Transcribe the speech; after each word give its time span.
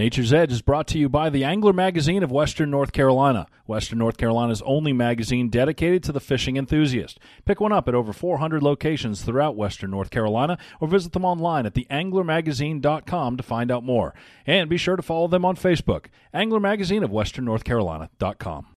Nature's 0.00 0.32
Edge 0.32 0.50
is 0.50 0.62
brought 0.62 0.86
to 0.86 0.98
you 0.98 1.10
by 1.10 1.28
the 1.28 1.44
Angler 1.44 1.74
Magazine 1.74 2.22
of 2.22 2.32
Western 2.32 2.70
North 2.70 2.90
Carolina, 2.90 3.46
Western 3.66 3.98
North 3.98 4.16
Carolina's 4.16 4.62
only 4.62 4.94
magazine 4.94 5.50
dedicated 5.50 6.02
to 6.04 6.10
the 6.10 6.20
fishing 6.20 6.56
enthusiast. 6.56 7.18
Pick 7.44 7.60
one 7.60 7.70
up 7.70 7.86
at 7.86 7.94
over 7.94 8.14
400 8.14 8.62
locations 8.62 9.20
throughout 9.20 9.56
Western 9.56 9.90
North 9.90 10.08
Carolina 10.08 10.56
or 10.80 10.88
visit 10.88 11.12
them 11.12 11.26
online 11.26 11.66
at 11.66 11.74
theanglermagazine.com 11.74 13.36
to 13.36 13.42
find 13.42 13.70
out 13.70 13.84
more. 13.84 14.14
And 14.46 14.70
be 14.70 14.78
sure 14.78 14.96
to 14.96 15.02
follow 15.02 15.28
them 15.28 15.44
on 15.44 15.56
Facebook, 15.56 16.06
Angler 16.32 16.60
Magazine 16.60 17.02
of 17.02 17.10
Western 17.10 17.44
North 17.44 17.64
Carolina.com. 17.64 18.68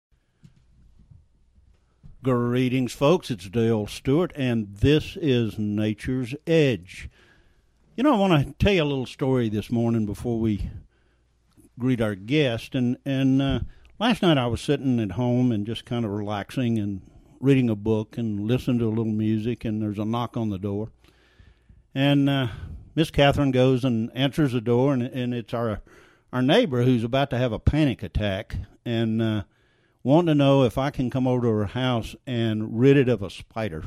Greetings, 2.21 2.91
folks. 2.91 3.31
It's 3.31 3.47
Dale 3.47 3.87
Stewart, 3.87 4.33
and 4.35 4.75
this 4.75 5.15
is 5.21 5.57
Nature's 5.57 6.35
Edge. 6.45 7.09
You 7.95 8.03
know, 8.03 8.13
I 8.13 8.17
want 8.17 8.45
to 8.45 8.53
tell 8.61 8.73
you 8.73 8.83
a 8.83 8.91
little 8.91 9.05
story 9.05 9.47
this 9.47 9.71
morning 9.71 10.05
before 10.05 10.37
we 10.37 10.69
greet 11.79 12.01
our 12.01 12.15
guest. 12.15 12.75
And 12.75 12.97
and 13.05 13.41
uh, 13.41 13.59
last 13.99 14.21
night 14.21 14.38
I 14.38 14.48
was 14.48 14.61
sitting 14.61 14.99
at 14.99 15.11
home 15.11 15.52
and 15.52 15.66
just 15.66 15.85
kind 15.85 16.05
of 16.05 16.11
relaxing 16.11 16.77
and 16.79 17.02
reading 17.39 17.70
a 17.70 17.75
book 17.75 18.17
and 18.17 18.48
listening 18.48 18.79
to 18.79 18.88
a 18.88 18.89
little 18.89 19.05
music. 19.05 19.65
And 19.65 19.81
there's 19.81 19.99
a 19.99 20.05
knock 20.05 20.38
on 20.38 20.49
the 20.49 20.57
door, 20.57 20.89
and 21.93 22.29
uh, 22.29 22.48
Miss 22.95 23.12
Catherine 23.12 23.51
goes 23.51 23.84
and 23.84 24.12
answers 24.15 24.53
the 24.53 24.62
door, 24.62 24.93
and 24.93 25.03
and 25.03 25.34
it's 25.34 25.53
our 25.53 25.81
our 26.31 26.41
neighbor 26.41 26.84
who's 26.84 27.03
about 27.03 27.29
to 27.29 27.38
have 27.38 27.51
a 27.51 27.59
panic 27.59 28.01
attack 28.01 28.57
and 28.85 29.21
uh, 29.21 29.43
wanting 30.03 30.27
to 30.27 30.35
know 30.35 30.63
if 30.63 30.77
I 30.77 30.90
can 30.90 31.09
come 31.09 31.27
over 31.27 31.41
to 31.41 31.53
her 31.53 31.65
house 31.65 32.15
and 32.26 32.79
rid 32.79 32.98
it 32.98 33.07
of 33.07 33.21
a 33.21 33.29
spider. 33.29 33.85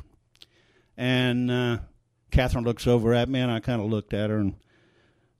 And 0.97 1.51
uh, 1.51 1.79
Catherine 2.31 2.65
looks 2.65 2.87
over 2.87 3.13
at 3.13 3.29
me, 3.29 3.41
and 3.41 3.51
I 3.51 3.61
kind 3.61 3.83
of 3.83 3.91
looked 3.91 4.15
at 4.15 4.31
her 4.31 4.39
and 4.39 4.55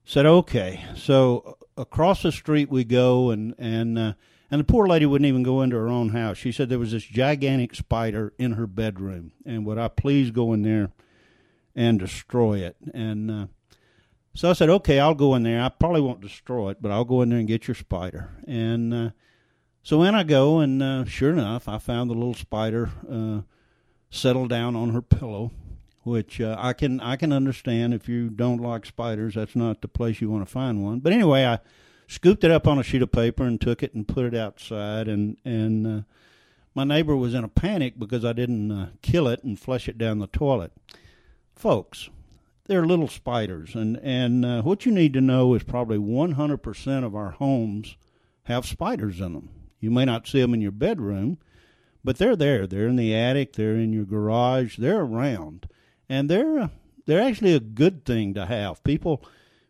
said, 0.05 0.25
"Okay." 0.25 0.83
So 0.95 1.57
across 1.77 2.23
the 2.23 2.31
street 2.31 2.69
we 2.69 2.83
go, 2.83 3.29
and 3.29 3.53
and 3.57 3.97
uh, 3.97 4.13
and 4.49 4.59
the 4.59 4.65
poor 4.65 4.87
lady 4.87 5.05
wouldn't 5.05 5.27
even 5.27 5.43
go 5.43 5.61
into 5.61 5.75
her 5.75 5.87
own 5.87 6.09
house. 6.09 6.37
She 6.37 6.51
said 6.51 6.69
there 6.69 6.79
was 6.79 6.91
this 6.91 7.03
gigantic 7.03 7.75
spider 7.75 8.33
in 8.37 8.53
her 8.53 8.67
bedroom, 8.67 9.31
and 9.45 9.65
would 9.65 9.77
I 9.77 9.87
please 9.87 10.31
go 10.31 10.53
in 10.53 10.63
there 10.63 10.91
and 11.75 11.99
destroy 11.99 12.59
it? 12.59 12.75
And 12.93 13.29
uh, 13.31 13.47
so 14.33 14.49
I 14.49 14.53
said, 14.53 14.69
"Okay, 14.69 14.99
I'll 14.99 15.15
go 15.15 15.35
in 15.35 15.43
there. 15.43 15.61
I 15.61 15.69
probably 15.69 16.01
won't 16.01 16.21
destroy 16.21 16.71
it, 16.71 16.81
but 16.81 16.91
I'll 16.91 17.05
go 17.05 17.21
in 17.21 17.29
there 17.29 17.39
and 17.39 17.47
get 17.47 17.67
your 17.67 17.75
spider." 17.75 18.31
And 18.47 18.93
uh, 18.93 19.09
so 19.83 20.03
in 20.03 20.15
I 20.15 20.23
go, 20.23 20.59
and 20.59 20.81
uh, 20.81 21.05
sure 21.05 21.31
enough, 21.31 21.67
I 21.67 21.77
found 21.77 22.09
the 22.09 22.15
little 22.15 22.33
spider 22.33 22.89
uh, 23.09 23.41
settled 24.09 24.49
down 24.49 24.75
on 24.75 24.91
her 24.91 25.01
pillow 25.01 25.51
which 26.07 26.39
uh, 26.41 26.55
I 26.57 26.73
can 26.73 26.99
I 27.01 27.17
can 27.17 27.31
understand 27.31 27.93
if 27.93 28.07
you 28.07 28.29
don't 28.29 28.61
like 28.61 28.85
spiders. 28.85 29.35
That's 29.35 29.55
not 29.55 29.81
the 29.81 29.87
place 29.87 30.21
you 30.21 30.31
want 30.31 30.47
to 30.47 30.51
find 30.51 30.83
one. 30.83 30.99
But 30.99 31.13
anyway, 31.13 31.45
I 31.45 31.59
scooped 32.07 32.43
it 32.43 32.51
up 32.51 32.65
on 32.65 32.79
a 32.79 32.83
sheet 32.83 33.01
of 33.01 33.11
paper 33.11 33.43
and 33.43 33.59
took 33.59 33.83
it 33.83 33.93
and 33.93 34.07
put 34.07 34.25
it 34.25 34.33
outside. 34.33 35.07
And 35.07 35.37
and 35.43 35.87
uh, 35.87 36.01
my 36.73 36.85
neighbor 36.85 37.15
was 37.15 37.33
in 37.33 37.43
a 37.43 37.49
panic 37.49 37.99
because 37.99 38.23
I 38.23 38.33
didn't 38.33 38.71
uh, 38.71 38.89
kill 39.01 39.27
it 39.27 39.43
and 39.43 39.59
flush 39.59 39.87
it 39.89 39.97
down 39.97 40.19
the 40.19 40.27
toilet. 40.27 40.71
Folks, 41.53 42.09
they're 42.65 42.85
little 42.85 43.09
spiders, 43.09 43.75
and 43.75 43.97
and 44.01 44.45
uh, 44.45 44.61
what 44.61 44.85
you 44.85 44.91
need 44.91 45.13
to 45.13 45.21
know 45.21 45.53
is 45.53 45.63
probably 45.63 45.97
100% 45.97 47.03
of 47.03 47.15
our 47.15 47.31
homes 47.31 47.97
have 48.43 48.65
spiders 48.65 49.19
in 49.19 49.33
them. 49.33 49.49
You 49.79 49.91
may 49.91 50.05
not 50.05 50.25
see 50.25 50.39
them 50.39 50.53
in 50.53 50.61
your 50.61 50.71
bedroom, 50.71 51.37
but 52.03 52.17
they're 52.17 52.37
there. 52.37 52.65
They're 52.65 52.87
in 52.87 52.95
the 52.95 53.13
attic. 53.13 53.53
They're 53.53 53.75
in 53.75 53.91
your 53.91 54.05
garage. 54.05 54.77
They're 54.77 55.01
around 55.01 55.67
and 56.09 56.29
they're 56.29 56.69
they're 57.05 57.21
actually 57.21 57.53
a 57.53 57.59
good 57.59 58.05
thing 58.05 58.33
to 58.33 58.45
have. 58.45 58.83
People 58.83 59.23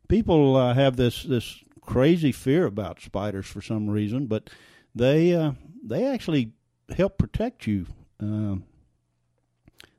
people 0.07 0.55
uh, 0.55 0.73
have 0.73 0.95
this 0.95 1.23
this 1.23 1.63
crazy 1.81 2.31
fear 2.31 2.65
about 2.65 3.01
spiders 3.01 3.45
for 3.45 3.61
some 3.61 3.89
reason, 3.89 4.27
but 4.27 4.49
they 4.93 5.33
uh, 5.33 5.53
they 5.83 6.05
actually 6.05 6.51
help 6.95 7.17
protect 7.17 7.67
you. 7.67 7.87
Uh, 8.21 8.57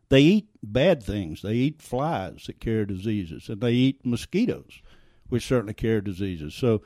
they 0.08 0.20
eat 0.20 0.48
bad 0.62 1.02
things. 1.02 1.42
They 1.42 1.54
eat 1.54 1.82
flies 1.82 2.44
that 2.46 2.60
carry 2.60 2.86
diseases, 2.86 3.48
and 3.48 3.60
they 3.60 3.72
eat 3.72 4.06
mosquitoes, 4.06 4.80
which 5.28 5.46
certainly 5.46 5.74
carry 5.74 6.00
diseases. 6.00 6.54
So 6.54 6.82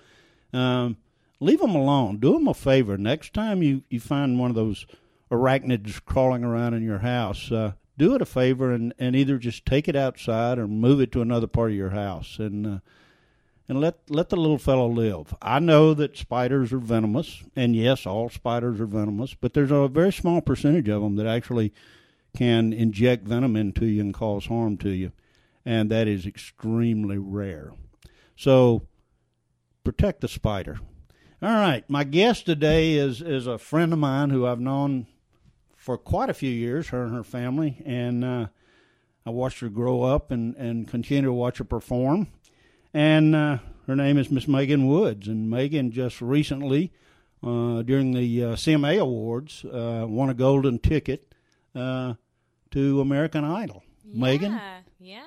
um, 0.52 0.96
leave 1.40 1.60
them 1.60 1.74
alone. 1.74 2.18
Do 2.18 2.32
them 2.32 2.48
a 2.48 2.54
favor. 2.54 2.98
Next 2.98 3.32
time 3.32 3.62
you, 3.62 3.82
you 3.90 4.00
find 4.00 4.38
one 4.38 4.50
of 4.50 4.56
those 4.56 4.86
arachnids 5.30 6.04
crawling 6.04 6.44
around 6.44 6.74
in 6.74 6.82
your 6.82 6.98
house, 6.98 7.50
uh, 7.50 7.72
do 8.02 8.16
it 8.16 8.22
a 8.22 8.26
favor 8.26 8.72
and, 8.72 8.92
and 8.98 9.14
either 9.14 9.38
just 9.38 9.64
take 9.64 9.86
it 9.86 9.94
outside 9.94 10.58
or 10.58 10.66
move 10.66 11.00
it 11.00 11.12
to 11.12 11.22
another 11.22 11.46
part 11.46 11.70
of 11.70 11.76
your 11.76 11.90
house 11.90 12.40
and 12.40 12.66
uh, 12.66 12.78
and 13.68 13.80
let 13.80 13.94
let 14.10 14.28
the 14.28 14.36
little 14.36 14.58
fellow 14.58 14.88
live. 14.88 15.32
I 15.40 15.60
know 15.60 15.94
that 15.94 16.18
spiders 16.18 16.72
are 16.72 16.80
venomous, 16.80 17.44
and 17.54 17.76
yes, 17.76 18.04
all 18.04 18.28
spiders 18.28 18.80
are 18.80 18.86
venomous, 18.86 19.34
but 19.34 19.54
there's 19.54 19.70
a 19.70 19.86
very 19.86 20.12
small 20.12 20.40
percentage 20.40 20.88
of 20.88 21.00
them 21.00 21.14
that 21.14 21.28
actually 21.28 21.72
can 22.36 22.72
inject 22.72 23.24
venom 23.24 23.54
into 23.54 23.86
you 23.86 24.00
and 24.00 24.12
cause 24.12 24.46
harm 24.46 24.76
to 24.78 24.90
you, 24.90 25.12
and 25.64 25.88
that 25.92 26.08
is 26.08 26.26
extremely 26.26 27.18
rare. 27.18 27.70
So 28.34 28.82
protect 29.84 30.22
the 30.22 30.28
spider. 30.28 30.80
All 31.40 31.50
right, 31.50 31.88
my 31.88 32.02
guest 32.02 32.46
today 32.46 32.94
is 32.94 33.22
is 33.22 33.46
a 33.46 33.58
friend 33.58 33.92
of 33.92 34.00
mine 34.00 34.30
who 34.30 34.44
I've 34.44 34.58
known 34.58 35.06
for 35.82 35.98
quite 35.98 36.30
a 36.30 36.34
few 36.34 36.50
years, 36.50 36.90
her 36.90 37.02
and 37.02 37.12
her 37.12 37.24
family, 37.24 37.82
and 37.84 38.24
uh, 38.24 38.46
I 39.26 39.30
watched 39.30 39.58
her 39.60 39.68
grow 39.68 40.04
up 40.04 40.30
and, 40.30 40.54
and 40.54 40.86
continue 40.86 41.24
to 41.24 41.32
watch 41.32 41.58
her 41.58 41.64
perform. 41.64 42.28
And 42.94 43.34
uh, 43.34 43.58
her 43.88 43.96
name 43.96 44.16
is 44.16 44.30
Miss 44.30 44.46
Meghan 44.46 44.86
Woods, 44.86 45.26
and 45.26 45.52
Meghan 45.52 45.90
just 45.90 46.22
recently, 46.22 46.92
uh, 47.42 47.82
during 47.82 48.12
the 48.12 48.44
uh, 48.44 48.48
CMA 48.54 49.00
Awards, 49.00 49.64
uh, 49.64 50.06
won 50.08 50.30
a 50.30 50.34
golden 50.34 50.78
ticket 50.78 51.34
uh, 51.74 52.14
to 52.70 53.00
American 53.00 53.42
Idol. 53.44 53.82
Yeah, 54.04 54.24
Meghan, 54.24 54.60
Yeah. 55.00 55.22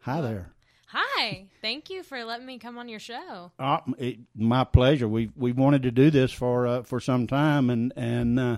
hi 0.00 0.20
there. 0.20 0.50
Hi. 0.88 1.46
Thank 1.62 1.88
you 1.88 2.02
for 2.02 2.24
letting 2.24 2.46
me 2.46 2.58
come 2.58 2.78
on 2.78 2.88
your 2.88 2.98
show. 2.98 3.52
Uh, 3.60 3.78
it, 3.96 4.18
my 4.34 4.64
pleasure. 4.64 5.06
We 5.06 5.30
we 5.36 5.52
wanted 5.52 5.84
to 5.84 5.92
do 5.92 6.10
this 6.10 6.32
for 6.32 6.66
uh, 6.66 6.82
for 6.82 6.98
some 6.98 7.28
time, 7.28 7.70
and 7.70 7.92
and 7.94 8.40
uh, 8.40 8.56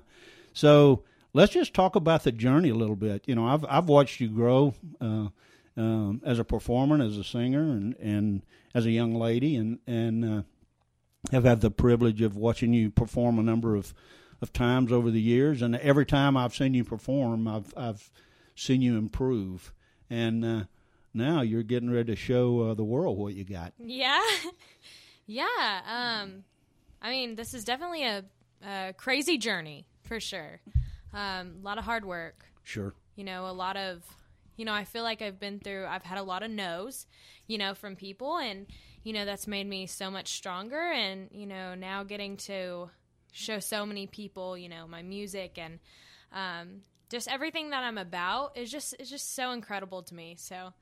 so 0.54 1.04
let's 1.34 1.52
just 1.52 1.74
talk 1.74 1.96
about 1.96 2.24
the 2.24 2.32
journey 2.32 2.70
a 2.70 2.74
little 2.74 2.96
bit. 2.96 3.24
You 3.26 3.34
know, 3.34 3.46
I've 3.46 3.64
I've 3.68 3.88
watched 3.88 4.20
you 4.20 4.28
grow 4.28 4.74
uh, 5.00 5.28
um, 5.76 6.20
as 6.24 6.38
a 6.38 6.44
performer, 6.44 7.02
as 7.02 7.16
a 7.16 7.24
singer, 7.24 7.62
and 7.62 7.94
and 7.96 8.42
as 8.74 8.86
a 8.86 8.90
young 8.90 9.14
lady, 9.14 9.56
and 9.56 9.78
and 9.86 10.24
uh, 10.24 10.42
have 11.30 11.44
had 11.44 11.60
the 11.60 11.70
privilege 11.70 12.20
of 12.22 12.36
watching 12.36 12.72
you 12.72 12.90
perform 12.90 13.38
a 13.38 13.42
number 13.42 13.74
of 13.76 13.94
of 14.40 14.52
times 14.52 14.92
over 14.92 15.10
the 15.10 15.20
years. 15.20 15.62
And 15.62 15.76
every 15.76 16.06
time 16.06 16.36
I've 16.36 16.54
seen 16.54 16.74
you 16.74 16.84
perform, 16.84 17.48
I've 17.48 17.72
I've 17.76 18.10
seen 18.54 18.82
you 18.82 18.98
improve, 18.98 19.72
and 20.10 20.44
uh, 20.44 20.64
now 21.14 21.42
you're 21.42 21.62
getting 21.62 21.90
ready 21.90 22.12
to 22.12 22.16
show 22.16 22.60
uh, 22.60 22.74
the 22.74 22.84
world 22.84 23.18
what 23.18 23.34
you 23.34 23.44
got. 23.44 23.72
Yeah. 23.78 24.22
yeah. 25.26 26.20
Um, 26.22 26.44
I 27.00 27.10
mean, 27.10 27.34
this 27.34 27.54
is 27.54 27.64
definitely 27.64 28.04
a, 28.04 28.24
a 28.64 28.94
crazy 28.96 29.38
journey 29.38 29.86
for 30.02 30.20
sure. 30.20 30.60
Um, 31.12 31.56
a 31.60 31.64
lot 31.64 31.78
of 31.78 31.84
hard 31.84 32.04
work. 32.04 32.44
Sure. 32.62 32.94
You 33.16 33.24
know, 33.24 33.46
a 33.46 33.52
lot 33.52 33.76
of, 33.76 34.02
you 34.56 34.64
know, 34.64 34.72
I 34.72 34.84
feel 34.84 35.02
like 35.02 35.20
I've 35.22 35.38
been 35.38 35.58
through, 35.60 35.86
I've 35.86 36.02
had 36.02 36.18
a 36.18 36.22
lot 36.22 36.42
of 36.42 36.50
no's, 36.50 37.06
you 37.46 37.58
know, 37.58 37.74
from 37.74 37.96
people. 37.96 38.38
And, 38.38 38.66
you 39.04 39.12
know, 39.12 39.24
that's 39.24 39.46
made 39.46 39.66
me 39.66 39.86
so 39.86 40.10
much 40.10 40.28
stronger. 40.32 40.80
And, 40.80 41.28
you 41.32 41.46
know, 41.46 41.74
now 41.74 42.02
getting 42.04 42.36
to 42.38 42.90
show 43.32 43.58
so 43.58 43.84
many 43.84 44.06
people, 44.06 44.56
you 44.56 44.68
know, 44.68 44.86
my 44.86 45.02
music 45.02 45.58
and, 45.58 45.78
um, 46.32 46.82
just 47.10 47.30
everything 47.30 47.70
that 47.70 47.84
I'm 47.84 47.98
about 47.98 48.56
is 48.56 48.70
just, 48.70 48.94
is 48.98 49.10
just 49.10 49.34
so 49.34 49.50
incredible 49.52 50.02
to 50.04 50.14
me. 50.14 50.36
So, 50.38 50.72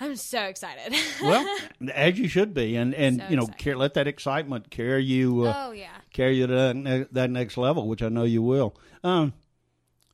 I'm 0.00 0.16
so 0.16 0.42
excited. 0.44 0.94
well, 1.22 1.46
as 1.92 2.18
you 2.18 2.28
should 2.28 2.54
be, 2.54 2.76
and 2.76 2.94
and 2.94 3.20
So 3.20 3.26
you 3.28 3.36
know, 3.36 3.42
excited. 3.42 3.64
car- 3.64 3.76
let 3.76 3.94
that 3.94 4.06
excitement 4.08 4.70
carry 4.70 5.04
you 5.04 5.46
uh, 5.46 5.54
oh 5.66 5.72
yeah. 5.72 5.90
carry 6.12 6.36
you 6.38 6.46
to 6.46 6.52
that, 6.52 6.76
ne- 6.76 7.06
that 7.12 7.30
next 7.30 7.56
level, 7.56 7.86
which 7.88 8.02
I 8.02 8.08
know 8.08 8.24
you 8.24 8.42
will. 8.42 8.74
Um, 9.04 9.34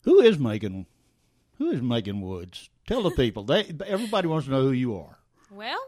who 0.02 0.20
is 0.20 0.36
Meghan? 0.36 0.86
Who 1.58 1.70
is 1.70 1.80
Meghan 1.80 2.20
Woods? 2.20 2.70
Tell 2.86 3.02
the 3.02 3.10
people. 3.10 3.44
They 3.44 3.72
everybody 3.86 4.28
wants 4.28 4.46
to 4.46 4.52
know 4.52 4.62
who 4.62 4.72
you 4.72 4.96
are. 4.96 5.18
Well, 5.50 5.80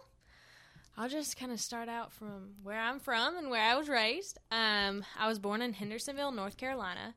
I'll 0.96 1.08
just 1.08 1.38
kind 1.38 1.52
of 1.52 1.60
start 1.60 1.88
out 1.88 2.12
from 2.12 2.54
where 2.62 2.78
I'm 2.78 3.00
from 3.00 3.36
and 3.38 3.50
where 3.50 3.62
I 3.62 3.76
was 3.76 3.88
raised. 3.88 4.38
Um, 4.50 5.04
I 5.18 5.28
was 5.28 5.38
born 5.38 5.62
in 5.62 5.72
Hendersonville, 5.72 6.32
North 6.32 6.56
Carolina. 6.56 7.14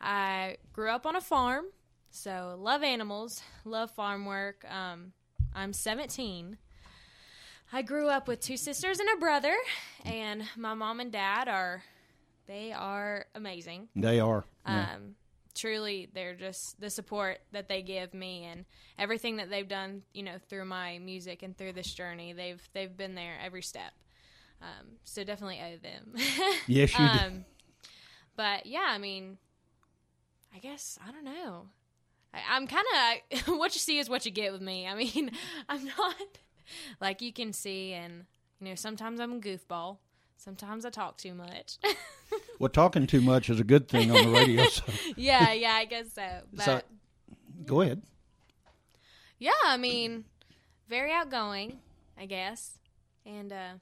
I 0.00 0.56
grew 0.72 0.90
up 0.90 1.04
on 1.04 1.16
a 1.16 1.20
farm, 1.20 1.66
so 2.10 2.56
love 2.58 2.82
animals, 2.82 3.42
love 3.64 3.90
farm 3.90 4.24
work. 4.24 4.64
Um, 4.70 5.12
I'm 5.54 5.72
17. 5.72 6.56
I 7.72 7.82
grew 7.82 8.08
up 8.08 8.26
with 8.26 8.40
two 8.40 8.56
sisters 8.56 8.98
and 8.98 9.08
a 9.14 9.20
brother, 9.20 9.54
and 10.04 10.42
my 10.56 10.74
mom 10.74 11.00
and 11.00 11.12
dad 11.12 11.48
are 11.48 11.82
they 12.46 12.72
are 12.72 13.26
amazing. 13.34 13.88
They 13.94 14.18
are. 14.18 14.44
Yeah. 14.66 14.96
Truly, 15.60 16.08
they're 16.14 16.34
just 16.34 16.80
the 16.80 16.88
support 16.88 17.38
that 17.52 17.68
they 17.68 17.82
give 17.82 18.14
me 18.14 18.44
and 18.44 18.64
everything 18.98 19.36
that 19.36 19.50
they've 19.50 19.68
done, 19.68 20.02
you 20.14 20.22
know, 20.22 20.36
through 20.48 20.64
my 20.64 20.98
music 20.98 21.42
and 21.42 21.56
through 21.56 21.72
this 21.74 21.92
journey. 21.92 22.32
They've 22.32 22.60
they've 22.72 22.96
been 22.96 23.14
there 23.14 23.34
every 23.44 23.62
step. 23.62 23.92
Um, 24.62 24.86
so 25.04 25.22
definitely 25.24 25.60
owe 25.60 25.76
them. 25.82 26.14
Yes, 26.66 26.92
you 26.92 26.98
do. 26.98 27.04
um, 27.04 27.44
But 28.36 28.66
yeah, 28.66 28.86
I 28.88 28.98
mean, 28.98 29.36
I 30.54 30.58
guess 30.58 30.98
I 31.06 31.10
don't 31.12 31.24
know. 31.24 31.66
I, 32.32 32.38
I'm 32.50 32.66
kind 32.66 32.86
of 33.36 33.48
what 33.58 33.74
you 33.74 33.80
see 33.80 33.98
is 33.98 34.08
what 34.08 34.24
you 34.24 34.30
get 34.30 34.52
with 34.52 34.62
me. 34.62 34.86
I 34.86 34.94
mean, 34.94 35.32
I'm 35.68 35.84
not 35.84 36.14
like 37.00 37.20
you 37.20 37.32
can 37.32 37.52
see, 37.52 37.92
and 37.92 38.24
you 38.60 38.68
know, 38.68 38.74
sometimes 38.76 39.20
I'm 39.20 39.32
a 39.32 39.38
goofball. 39.40 39.98
Sometimes 40.42 40.86
I 40.86 40.90
talk 40.90 41.16
too 41.18 41.34
much. 41.34 41.78
Well, 42.60 42.68
talking 42.68 43.06
too 43.06 43.22
much 43.22 43.48
is 43.50 43.58
a 43.58 43.64
good 43.64 43.88
thing 43.88 44.10
on 44.10 44.22
the 44.22 44.30
radio. 44.30 44.64
So 44.66 44.84
yeah, 45.16 45.52
yeah, 45.52 45.72
I 45.72 45.84
guess 45.86 46.12
so. 46.12 46.42
But 46.52 46.64
So- 46.64 46.82
go 47.64 47.80
ahead. 47.80 48.02
yeah, 49.38 49.50
I 49.64 49.78
mean, 49.78 50.24
very 50.88 51.10
outgoing, 51.10 51.78
I 52.18 52.26
guess. 52.26 52.78
And 53.24 53.50
uh 53.52 53.72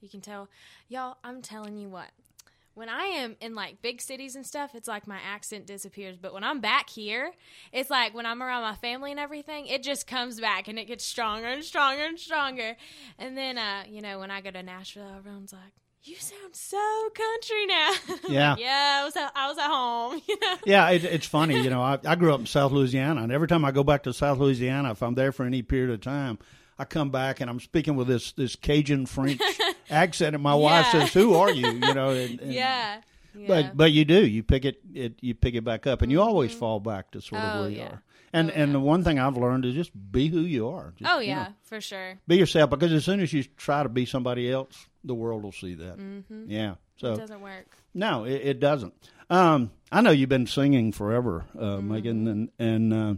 you 0.00 0.08
can 0.08 0.20
tell 0.20 0.48
y'all, 0.88 1.16
I'm 1.24 1.42
telling 1.42 1.76
you 1.76 1.88
what. 1.88 2.10
When 2.76 2.90
I 2.90 3.04
am 3.04 3.36
in 3.40 3.54
like 3.54 3.80
big 3.80 4.02
cities 4.02 4.36
and 4.36 4.44
stuff, 4.46 4.74
it's 4.74 4.86
like 4.86 5.06
my 5.06 5.18
accent 5.26 5.66
disappears. 5.66 6.18
But 6.18 6.34
when 6.34 6.44
I'm 6.44 6.60
back 6.60 6.90
here, 6.90 7.32
it's 7.72 7.88
like 7.88 8.12
when 8.14 8.26
I'm 8.26 8.42
around 8.42 8.62
my 8.62 8.74
family 8.74 9.10
and 9.10 9.18
everything, 9.18 9.66
it 9.66 9.82
just 9.82 10.06
comes 10.06 10.38
back 10.38 10.68
and 10.68 10.78
it 10.78 10.84
gets 10.84 11.02
stronger 11.04 11.46
and 11.46 11.64
stronger 11.64 12.04
and 12.04 12.18
stronger. 12.20 12.76
And 13.18 13.34
then 13.36 13.56
uh, 13.56 13.84
you 13.88 14.02
know, 14.02 14.18
when 14.18 14.30
I 14.30 14.42
go 14.42 14.50
to 14.50 14.62
Nashville, 14.62 15.10
everyone's 15.16 15.54
like, 15.54 15.72
You 16.02 16.16
sound 16.16 16.54
so 16.54 17.08
country 17.14 17.66
now. 17.66 17.92
Yeah. 18.28 18.50
like, 18.50 18.60
yeah, 18.60 18.98
I 19.00 19.04
was 19.06 19.16
at, 19.16 19.32
I 19.34 19.48
was 19.48 19.56
at 19.58 19.68
home, 19.68 20.20
you 20.28 20.36
know. 20.40 20.56
Yeah, 20.66 20.90
it, 20.90 21.04
it's 21.04 21.26
funny. 21.26 21.58
You 21.62 21.70
know, 21.70 21.80
I, 21.80 21.98
I 22.04 22.14
grew 22.14 22.34
up 22.34 22.40
in 22.40 22.46
South 22.46 22.72
Louisiana, 22.72 23.22
and 23.22 23.32
every 23.32 23.48
time 23.48 23.64
I 23.64 23.70
go 23.70 23.84
back 23.84 24.02
to 24.02 24.12
South 24.12 24.38
Louisiana, 24.38 24.90
if 24.90 25.02
I'm 25.02 25.14
there 25.14 25.32
for 25.32 25.46
any 25.46 25.62
period 25.62 25.90
of 25.94 26.02
time, 26.02 26.38
I 26.78 26.84
come 26.84 27.08
back 27.10 27.40
and 27.40 27.48
I'm 27.48 27.58
speaking 27.60 27.96
with 27.96 28.06
this 28.06 28.32
this 28.32 28.54
Cajun 28.54 29.06
French 29.06 29.40
accent, 29.90 30.34
and 30.34 30.42
my 30.42 30.54
wife 30.54 30.86
says, 30.92 31.12
"Who 31.12 31.34
are 31.34 31.50
you?" 31.50 31.66
You 31.72 31.94
know, 31.94 32.10
and, 32.10 32.40
and- 32.40 32.52
Yeah. 32.52 33.00
yeah. 33.36 33.46
But 33.48 33.76
but 33.76 33.92
you 33.92 34.04
do 34.04 34.26
you 34.26 34.42
pick 34.42 34.64
it, 34.64 34.80
it 34.94 35.14
you 35.20 35.34
pick 35.34 35.54
it 35.54 35.62
back 35.64 35.86
up, 35.86 36.02
and 36.02 36.10
you 36.10 36.20
always 36.22 36.52
fall 36.52 36.80
back 36.80 37.10
to 37.12 37.20
sort 37.20 37.42
of 37.42 37.56
Oh, 37.56 37.60
where 37.62 37.70
you 37.70 37.76
yeah. 37.78 37.84
are. 37.88 38.02
And 38.32 38.50
and 38.50 38.74
the 38.74 38.80
one 38.80 39.04
thing 39.04 39.18
I've 39.18 39.36
learned 39.36 39.64
is 39.64 39.74
just 39.74 39.92
be 40.12 40.28
who 40.28 40.40
you 40.40 40.68
are. 40.68 40.92
Just, 40.98 41.10
oh 41.10 41.20
you 41.20 41.28
yeah, 41.28 41.44
know, 41.44 41.54
for 41.62 41.80
sure. 41.80 42.18
be 42.26 42.36
yourself 42.36 42.70
because 42.70 42.92
as 42.92 43.04
soon 43.04 43.20
as 43.20 43.32
you 43.32 43.44
try 43.56 43.82
to 43.82 43.88
be 43.88 44.04
somebody 44.04 44.50
else, 44.50 44.88
the 45.04 45.14
world 45.14 45.42
will 45.44 45.52
see 45.52 45.74
that. 45.74 45.96
Mm-hmm. 45.98 46.44
Yeah. 46.50 46.74
So 46.98 47.12
It 47.12 47.18
doesn't 47.18 47.40
work. 47.40 47.66
no, 47.94 48.24
it, 48.24 48.40
it 48.42 48.60
doesn't. 48.60 48.94
Um, 49.30 49.70
I 49.92 50.00
know 50.00 50.10
you've 50.10 50.28
been 50.28 50.46
singing 50.46 50.92
forever, 50.92 51.44
uh, 51.56 51.60
Mm-hmm. 51.78 51.92
Meghan, 51.92 52.30
and 52.30 52.48
and 52.58 52.92
uh, 52.94 53.14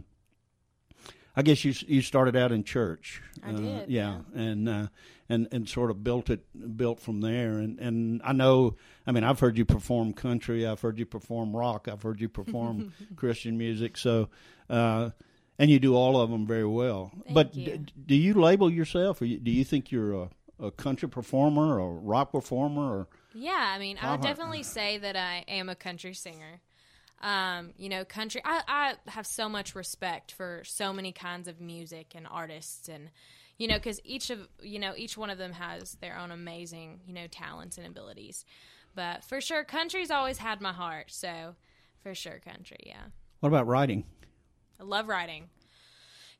I 1.35 1.41
guess 1.41 1.63
you 1.63 1.73
you 1.87 2.01
started 2.01 2.35
out 2.35 2.51
in 2.51 2.63
church. 2.63 3.21
I 3.43 3.51
uh, 3.51 3.57
did, 3.57 3.89
yeah, 3.89 4.19
and 4.35 4.67
uh, 4.69 4.87
and 5.29 5.47
and 5.51 5.69
sort 5.69 5.91
of 5.91 6.03
built 6.03 6.29
it 6.29 6.43
built 6.75 6.99
from 6.99 7.21
there. 7.21 7.59
And 7.59 7.79
and 7.79 8.21
I 8.23 8.33
know, 8.33 8.75
I 9.05 9.11
mean, 9.11 9.23
I've 9.23 9.39
heard 9.39 9.57
you 9.57 9.65
perform 9.65 10.13
country, 10.13 10.67
I've 10.67 10.81
heard 10.81 10.97
you 10.97 11.05
perform 11.05 11.55
rock, 11.55 11.87
I've 11.87 12.01
heard 12.01 12.19
you 12.19 12.27
perform 12.27 12.91
Christian 13.15 13.57
music. 13.57 13.97
So. 13.97 14.29
Uh, 14.69 15.11
and 15.59 15.69
you 15.69 15.77
do 15.77 15.93
all 15.93 16.19
of 16.19 16.31
them 16.31 16.47
very 16.47 16.65
well. 16.65 17.11
Thank 17.25 17.35
but 17.35 17.53
you. 17.53 17.77
d- 17.79 17.93
do 18.05 18.15
you 18.15 18.33
label 18.33 18.71
yourself, 18.71 19.21
or 19.21 19.25
you, 19.25 19.37
do 19.37 19.51
you 19.51 19.65
think 19.65 19.91
you're 19.91 20.13
a, 20.13 20.29
a 20.57 20.71
country 20.71 21.09
performer, 21.09 21.79
or 21.79 21.99
rock 21.99 22.31
performer, 22.31 22.99
or 22.99 23.07
Yeah, 23.33 23.73
I 23.75 23.77
mean, 23.77 23.97
I 24.01 24.11
would 24.11 24.21
definitely 24.21 24.63
say 24.63 24.97
that 24.99 25.17
I 25.17 25.43
am 25.49 25.67
a 25.67 25.75
country 25.75 26.13
singer. 26.13 26.61
Um, 27.21 27.73
you 27.77 27.89
know, 27.89 28.05
country. 28.05 28.41
I, 28.45 28.61
I 29.05 29.11
have 29.11 29.27
so 29.27 29.49
much 29.49 29.75
respect 29.75 30.31
for 30.31 30.61
so 30.63 30.93
many 30.93 31.11
kinds 31.11 31.49
of 31.49 31.59
music 31.59 32.13
and 32.15 32.25
artists, 32.25 32.87
and 32.87 33.09
you 33.59 33.67
know, 33.67 33.75
because 33.75 34.01
each 34.03 34.31
of 34.31 34.47
you 34.63 34.79
know 34.79 34.93
each 34.97 35.15
one 35.15 35.29
of 35.29 35.37
them 35.37 35.53
has 35.53 35.97
their 36.01 36.17
own 36.17 36.31
amazing 36.31 37.01
you 37.05 37.13
know 37.13 37.27
talents 37.27 37.77
and 37.77 37.85
abilities. 37.85 38.45
But 38.95 39.23
for 39.23 39.39
sure, 39.39 39.63
country's 39.63 40.09
always 40.09 40.39
had 40.39 40.61
my 40.61 40.73
heart. 40.73 41.11
So 41.11 41.55
for 42.01 42.15
sure, 42.15 42.39
country. 42.39 42.79
Yeah. 42.85 43.03
what 43.41 43.49
about 43.49 43.67
writing? 43.67 44.05
I 44.79 44.83
love 44.83 45.07
writing. 45.07 45.49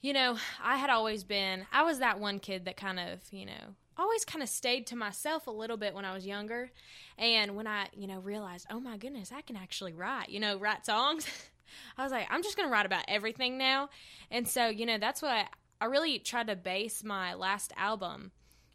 You 0.01 0.13
know, 0.13 0.37
I 0.63 0.77
had 0.77 0.89
always 0.89 1.25
been, 1.25 1.67
I 1.73 1.83
was 1.83 1.99
that 1.99 2.21
one 2.21 2.39
kid 2.39 2.63
that 2.65 2.77
kind 2.77 2.99
of, 3.01 3.19
you 3.31 3.45
know, 3.45 3.75
always 3.97 4.23
kind 4.23 4.41
of 4.41 4.47
stayed 4.47 4.87
to 4.87 4.95
myself 4.95 5.45
a 5.47 5.51
little 5.51 5.75
bit 5.75 5.93
when 5.93 6.05
I 6.05 6.13
was 6.13 6.25
younger. 6.25 6.71
And 7.17 7.57
when 7.57 7.67
I, 7.67 7.87
you 7.93 8.07
know, 8.07 8.19
realized, 8.19 8.67
oh 8.71 8.79
my 8.79 8.95
goodness, 8.95 9.33
I 9.35 9.41
can 9.41 9.57
actually 9.57 9.91
write, 9.91 10.29
you 10.29 10.39
know, 10.39 10.57
write 10.57 10.85
songs, 10.85 11.27
I 11.97 12.03
was 12.03 12.13
like, 12.13 12.27
I'm 12.29 12.43
just 12.43 12.55
going 12.55 12.67
to 12.67 12.71
write 12.71 12.85
about 12.85 13.03
everything 13.09 13.57
now. 13.57 13.89
And 14.31 14.47
so, 14.47 14.67
you 14.67 14.85
know, 14.85 14.97
that's 14.97 15.21
what 15.21 15.47
I, 15.81 15.85
really 15.85 16.19
tried 16.19 16.47
to 16.47 16.55
base 16.55 17.03
my 17.03 17.33
last 17.33 17.73
album 17.75 18.31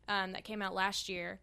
um, 0.08 0.32
that 0.32 0.44
came 0.44 0.62
out 0.62 0.74
last 0.74 1.08
year. 1.08 1.40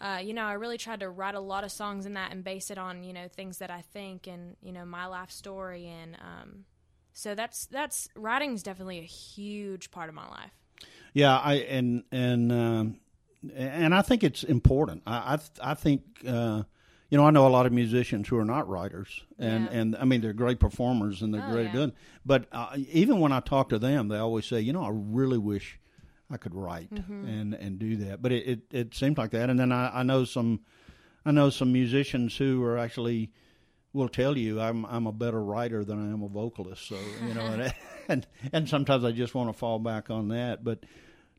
Uh, 0.00 0.20
you 0.22 0.32
know, 0.32 0.44
I 0.44 0.52
really 0.52 0.78
tried 0.78 1.00
to 1.00 1.08
write 1.08 1.34
a 1.34 1.40
lot 1.40 1.64
of 1.64 1.72
songs 1.72 2.06
in 2.06 2.14
that 2.14 2.30
and 2.30 2.44
base 2.44 2.70
it 2.70 2.78
on, 2.78 3.02
you 3.02 3.12
know, 3.12 3.26
things 3.28 3.58
that 3.58 3.70
I 3.70 3.82
think 3.92 4.26
and, 4.26 4.56
you 4.62 4.72
know, 4.72 4.84
my 4.84 5.06
life 5.06 5.30
story 5.30 5.86
and, 5.86 6.16
um, 6.20 6.64
so 7.18 7.34
that's 7.34 7.66
that's 7.66 8.08
writing's 8.14 8.62
definitely 8.62 9.00
a 9.00 9.02
huge 9.02 9.90
part 9.90 10.08
of 10.08 10.14
my 10.14 10.28
life. 10.28 10.52
Yeah, 11.12 11.36
I 11.36 11.54
and 11.54 12.04
and 12.12 12.52
um, 12.52 13.00
and 13.52 13.92
I 13.92 14.02
think 14.02 14.22
it's 14.22 14.44
important. 14.44 15.02
I 15.04 15.34
I, 15.34 15.72
I 15.72 15.74
think 15.74 16.02
uh, 16.24 16.62
you 17.08 17.16
know 17.18 17.24
I 17.26 17.30
know 17.30 17.46
a 17.46 17.48
lot 17.48 17.66
of 17.66 17.72
musicians 17.72 18.28
who 18.28 18.36
are 18.38 18.44
not 18.44 18.68
writers, 18.68 19.22
and 19.38 19.64
Yeah. 19.64 19.78
and 19.80 19.96
I 19.96 20.04
mean 20.04 20.20
they're 20.20 20.32
great 20.32 20.60
performers 20.60 21.22
and 21.22 21.32
they're 21.32 21.44
Oh, 21.46 21.50
great 21.52 21.62
yeah. 21.64 21.68
at 21.68 21.74
doing. 21.74 21.92
But 22.26 22.46
uh, 22.52 22.76
even 22.92 23.20
when 23.20 23.32
I 23.32 23.40
talk 23.40 23.68
to 23.70 23.78
them, 23.78 24.08
they 24.08 24.18
always 24.18 24.46
say, 24.46 24.60
you 24.60 24.72
know, 24.72 24.84
I 24.84 24.90
really 24.92 25.38
wish 25.38 25.78
I 26.30 26.36
could 26.36 26.54
write 26.54 26.90
Mm-hmm. 26.94 27.26
and 27.26 27.54
and 27.54 27.78
do 27.78 27.96
that. 27.96 28.20
But 28.22 28.32
it, 28.32 28.46
it 28.48 28.60
it 28.70 28.94
seems 28.94 29.16
like 29.18 29.30
that. 29.30 29.48
And 29.50 29.58
then 29.58 29.72
I, 29.72 30.00
I 30.00 30.02
know 30.02 30.24
some 30.24 30.60
I 31.24 31.30
know 31.30 31.50
some 31.50 31.72
musicians 31.72 32.36
who 32.36 32.62
are 32.64 32.78
actually 32.78 33.30
will 33.94 34.08
tell 34.08 34.36
you 34.36 34.60
I'm 34.60 34.84
I'm 34.86 35.06
a 35.06 35.12
better 35.12 35.42
writer 35.42 35.84
than 35.84 35.98
I 35.98 36.12
am 36.12 36.22
a 36.22 36.28
vocalist. 36.28 36.86
So 36.86 36.96
you 37.26 37.34
know, 37.34 37.46
and 37.46 37.72
and, 38.08 38.26
and 38.52 38.68
sometimes 38.68 39.04
I 39.04 39.12
just 39.12 39.34
want 39.34 39.48
to 39.50 39.52
fall 39.58 39.78
back 39.78 40.08
on 40.10 40.28
that. 40.28 40.62
But 40.64 40.84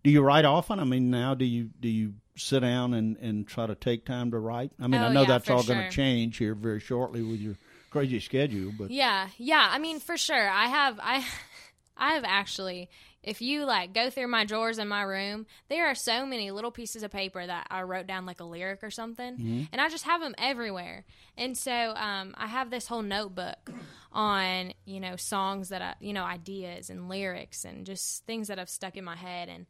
do 0.03 0.09
you 0.11 0.21
write 0.21 0.45
often? 0.45 0.79
I 0.79 0.83
mean, 0.83 1.09
now 1.11 1.33
do 1.35 1.45
you 1.45 1.69
do 1.79 1.87
you 1.89 2.13
sit 2.39 2.61
down 2.61 2.93
and 2.93 3.17
and 3.17 3.47
try 3.47 3.67
to 3.67 3.75
take 3.75 4.05
time 4.05 4.31
to 4.31 4.39
write? 4.39 4.71
I 4.79 4.87
mean, 4.87 5.01
I 5.01 5.07
Oh, 5.07 5.11
know 5.11 5.21
yeah, 5.21 5.27
that's 5.27 5.49
all 5.49 5.63
going 5.63 5.83
to 5.83 5.89
change 5.91 6.37
here 6.37 6.55
very 6.55 6.79
shortly 6.79 7.21
with 7.21 7.39
your 7.39 7.55
crazy 7.89 8.19
schedule. 8.19 8.71
But 8.77 8.91
Yeah, 8.91 9.27
yeah. 9.37 9.67
I 9.71 9.79
mean, 9.79 9.99
for 9.99 10.17
sure. 10.17 10.49
I 10.49 10.65
have 10.67 10.99
I 11.01 11.25
I 11.97 12.13
have 12.13 12.23
actually 12.25 12.89
if 13.21 13.41
you 13.41 13.65
like 13.65 13.93
go 13.93 14.09
through 14.09 14.29
my 14.29 14.45
drawers 14.45 14.77
in 14.79 14.87
my 14.87 15.01
room, 15.01 15.45
there 15.67 15.87
are 15.87 15.95
so 15.95 16.25
many 16.25 16.51
little 16.51 16.71
pieces 16.71 17.03
of 17.03 17.11
paper 17.11 17.45
that 17.45 17.67
I 17.69 17.81
wrote 17.81 18.07
down 18.07 18.25
like 18.25 18.39
a 18.39 18.45
lyric 18.45 18.81
or 18.81 18.89
something, 18.91 19.67
and 19.73 19.81
I 19.81 19.89
just 19.89 20.05
have 20.05 20.21
them 20.21 20.33
everywhere. 20.37 21.03
And 21.37 21.57
so 21.57 21.71
um, 21.71 22.33
I 22.37 22.47
have 22.47 22.69
this 22.69 22.87
whole 22.87 23.01
notebook 23.01 23.69
on 24.13 24.71
you 24.85 25.01
know 25.01 25.17
songs 25.17 25.69
that 25.69 25.81
I 25.81 25.95
you 25.99 26.13
know 26.13 26.23
ideas 26.23 26.89
and 26.89 27.09
lyrics 27.09 27.65
and 27.65 27.85
just 27.85 28.25
things 28.25 28.47
that 28.47 28.57
have 28.57 28.69
stuck 28.69 28.95
in 28.95 29.03
my 29.03 29.15
head 29.17 29.49
and. 29.49 29.65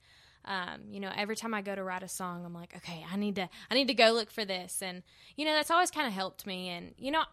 Um, 0.46 0.82
you 0.90 1.00
know, 1.00 1.12
every 1.16 1.36
time 1.36 1.54
I 1.54 1.62
go 1.62 1.76
to 1.76 1.84
write 1.84 2.04
a 2.04 2.08
song, 2.08 2.46
I'm 2.46 2.54
like, 2.54 2.74
okay, 2.78 3.06
I 3.12 3.18
need 3.18 3.36
to, 3.36 3.50
I 3.70 3.74
need 3.76 3.88
to 3.90 3.94
go 3.94 4.12
look 4.12 4.32
for 4.32 4.46
this, 4.46 4.82
and 4.82 5.04
you 5.36 5.46
know, 5.46 5.54
that's 5.54 5.70
always 5.72 5.92
kind 5.92 6.08
of 6.08 6.14
helped 6.14 6.46
me. 6.48 6.70
And 6.70 6.94
you 6.98 7.12
know, 7.12 7.24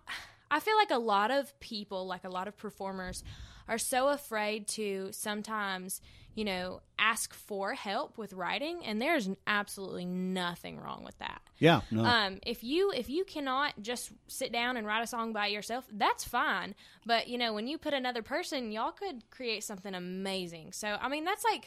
I 0.51 0.61
feel 0.61 0.77
like 0.77 0.91
a 0.91 0.99
lot 0.99 1.31
of 1.31 1.59
people, 1.61 2.07
like 2.07 2.25
a 2.25 2.29
lot 2.29 2.49
of 2.49 2.57
performers, 2.57 3.25
are 3.69 3.79
so 3.79 4.09
afraid 4.09 4.69
to 4.69 5.09
sometimes, 5.13 6.01
you 6.35 6.45
know, 6.45 6.81
ask 6.99 7.35
for 7.35 7.75
help 7.75 8.17
with 8.19 8.33
writing, 8.33 8.85
and 8.85 9.01
there's 9.01 9.29
absolutely 9.47 10.05
nothing 10.05 10.79
wrong 10.79 11.03
with 11.05 11.19
that. 11.19 11.41
yeah, 11.59 11.81
no, 11.91 12.05
Um, 12.05 12.39
if 12.45 12.63
you 12.63 12.93
if 12.95 13.09
you 13.09 13.25
cannot 13.25 13.81
just 13.81 14.13
sit 14.29 14.53
down 14.53 14.77
and 14.77 14.87
write 14.87 15.03
a 15.03 15.07
song 15.07 15.33
by 15.33 15.47
yourself, 15.47 15.85
that's 15.93 16.25
fine. 16.25 16.75
But 17.07 17.29
you 17.29 17.39
know, 17.39 17.55
when 17.55 17.67
you 17.67 17.79
put 17.79 17.95
another 17.95 18.23
person, 18.23 18.73
y'all 18.73 18.93
could 18.93 19.29
create 19.31 19.65
something 19.65 19.95
amazing. 19.95 20.73
So 20.73 20.99
I 21.01 21.09
mean, 21.09 21.25
that's 21.25 21.45
like. 21.45 21.67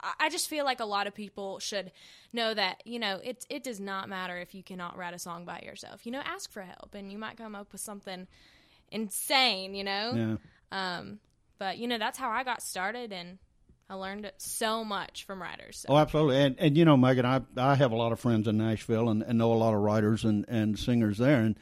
I- 0.00 0.28
just 0.30 0.48
feel 0.48 0.64
like 0.64 0.80
a 0.80 0.84
lot 0.84 1.06
of 1.06 1.14
people 1.14 1.58
should 1.58 1.90
know 2.32 2.52
that 2.54 2.82
you 2.84 2.98
know 2.98 3.20
it 3.22 3.44
it 3.48 3.62
does 3.64 3.80
not 3.80 4.08
matter 4.08 4.36
if 4.36 4.54
you 4.54 4.62
cannot 4.62 4.96
write 4.96 5.14
a 5.14 5.18
song 5.18 5.44
by 5.44 5.62
yourself. 5.64 6.06
You 6.06 6.12
know, 6.12 6.22
ask 6.24 6.50
for 6.50 6.62
help, 6.62 6.94
and 6.94 7.10
you 7.10 7.18
might 7.18 7.36
come 7.36 7.54
up 7.54 7.72
with 7.72 7.80
something 7.80 8.26
insane. 8.90 9.74
You 9.74 9.84
know, 9.84 10.38
yeah. 10.72 10.98
um, 10.98 11.18
but 11.58 11.78
you 11.78 11.88
know 11.88 11.98
that's 11.98 12.18
how 12.18 12.30
I 12.30 12.44
got 12.44 12.62
started, 12.62 13.12
and 13.12 13.38
I 13.90 13.94
learned 13.94 14.30
so 14.36 14.84
much 14.84 15.24
from 15.24 15.40
writers. 15.40 15.78
So. 15.78 15.94
Oh, 15.94 15.96
absolutely. 15.96 16.42
And 16.42 16.56
and 16.58 16.76
you 16.76 16.84
know, 16.84 16.96
Meghan, 16.96 17.24
I 17.24 17.40
I 17.56 17.74
have 17.74 17.92
a 17.92 17.96
lot 17.96 18.12
of 18.12 18.20
friends 18.20 18.46
in 18.46 18.58
Nashville 18.58 19.08
and, 19.08 19.22
and 19.22 19.38
know 19.38 19.52
a 19.52 19.54
lot 19.54 19.74
of 19.74 19.80
writers 19.80 20.24
and, 20.24 20.44
and 20.48 20.78
singers 20.78 21.18
there, 21.18 21.40
and 21.40 21.58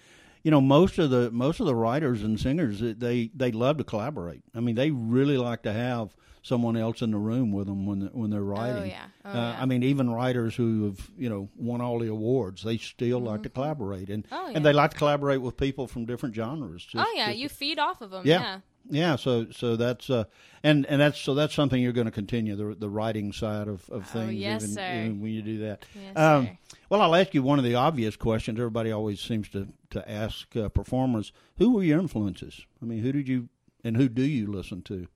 you 0.46 0.52
know, 0.52 0.60
most 0.60 0.96
of 0.98 1.10
the 1.10 1.28
most 1.32 1.58
of 1.58 1.66
the 1.66 1.74
writers 1.74 2.22
and 2.22 2.38
singers 2.38 2.78
they 2.80 3.30
they 3.34 3.50
love 3.50 3.78
to 3.78 3.84
collaborate. 3.84 4.42
I 4.54 4.60
mean, 4.60 4.76
they 4.76 4.92
really 4.92 5.36
like 5.38 5.62
to 5.62 5.72
have 5.72 6.14
someone 6.42 6.76
else 6.76 7.02
in 7.02 7.10
the 7.10 7.18
room 7.18 7.50
with 7.50 7.66
them 7.66 7.84
when 7.84 8.02
when 8.12 8.30
they're 8.30 8.44
writing. 8.44 8.88
yeah. 8.90 9.06
Oh, 9.24 9.30
uh, 9.30 9.34
yeah. 9.34 9.56
I 9.60 9.66
mean, 9.66 9.82
even 9.82 10.08
writers 10.08 10.54
who 10.54 10.84
have 10.84 11.10
you 11.18 11.28
know 11.28 11.48
won 11.56 11.80
all 11.80 11.98
the 11.98 12.06
awards, 12.06 12.62
they 12.62 12.78
still 12.78 13.18
like 13.18 13.42
to 13.42 13.48
collaborate, 13.48 14.08
and 14.08 14.24
Oh, 14.30 14.46
yeah. 14.48 14.56
and 14.56 14.64
they 14.64 14.72
like 14.72 14.92
to 14.92 14.96
collaborate 14.96 15.42
with 15.42 15.56
people 15.56 15.88
from 15.88 16.06
different 16.06 16.36
genres. 16.36 16.84
Just, 16.84 17.04
oh 17.04 17.12
yeah, 17.16 17.30
you 17.30 17.48
feed 17.48 17.80
off 17.80 18.00
of 18.00 18.12
them. 18.12 18.22
Yeah. 18.24 18.40
Yeah. 18.40 18.58
Yeah. 18.90 19.16
So 19.16 19.50
so 19.50 19.76
that's 19.76 20.08
uh, 20.10 20.24
and 20.62 20.86
and 20.86 21.00
that's 21.00 21.20
so 21.20 21.34
that's 21.34 21.54
something 21.54 21.80
you're 21.82 21.92
going 21.92 22.06
to 22.06 22.10
continue 22.12 22.56
the 22.56 22.74
the 22.74 22.88
writing 22.88 23.32
side 23.32 23.68
of 23.68 23.88
of 23.90 24.06
things. 24.08 24.28
Oh, 24.28 24.30
yes, 24.30 24.62
even, 24.62 24.74
sir. 24.74 24.92
even 25.00 25.20
when 25.20 25.30
you 25.32 25.42
do 25.42 25.58
that. 25.60 25.84
Yes, 25.94 26.16
Um, 26.16 26.46
sir. 26.46 26.58
well, 26.90 27.02
I'll 27.02 27.14
ask 27.14 27.34
you 27.34 27.42
one 27.42 27.58
of 27.58 27.64
the 27.64 27.74
obvious 27.74 28.16
questions. 28.16 28.58
Everybody 28.58 28.90
always 28.92 29.20
seems 29.20 29.48
to 29.50 29.68
to 29.90 30.10
ask 30.10 30.54
uh, 30.56 30.68
performers, 30.68 31.32
who 31.58 31.74
were 31.74 31.82
your 31.82 32.00
influences? 32.00 32.66
I 32.82 32.84
mean, 32.86 33.00
who 33.02 33.12
did 33.12 33.28
you 33.28 33.48
and 33.84 33.96
who 33.96 34.08
do 34.08 34.22
you 34.22 34.46
listen 34.46 34.82
to? 34.82 35.06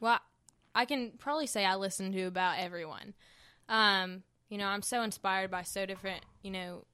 Well, 0.00 0.20
I 0.74 0.84
can 0.84 1.12
probably 1.18 1.46
say 1.46 1.64
I 1.64 1.76
listen 1.76 2.12
to 2.12 2.22
about 2.24 2.58
everyone. 2.58 3.14
Um, 3.68 4.22
you 4.48 4.58
know, 4.58 4.66
I'm 4.66 4.82
so 4.82 5.02
inspired 5.02 5.50
by 5.50 5.62
so 5.62 5.86
different, 5.86 6.24
you 6.42 6.50
know, 6.50 6.84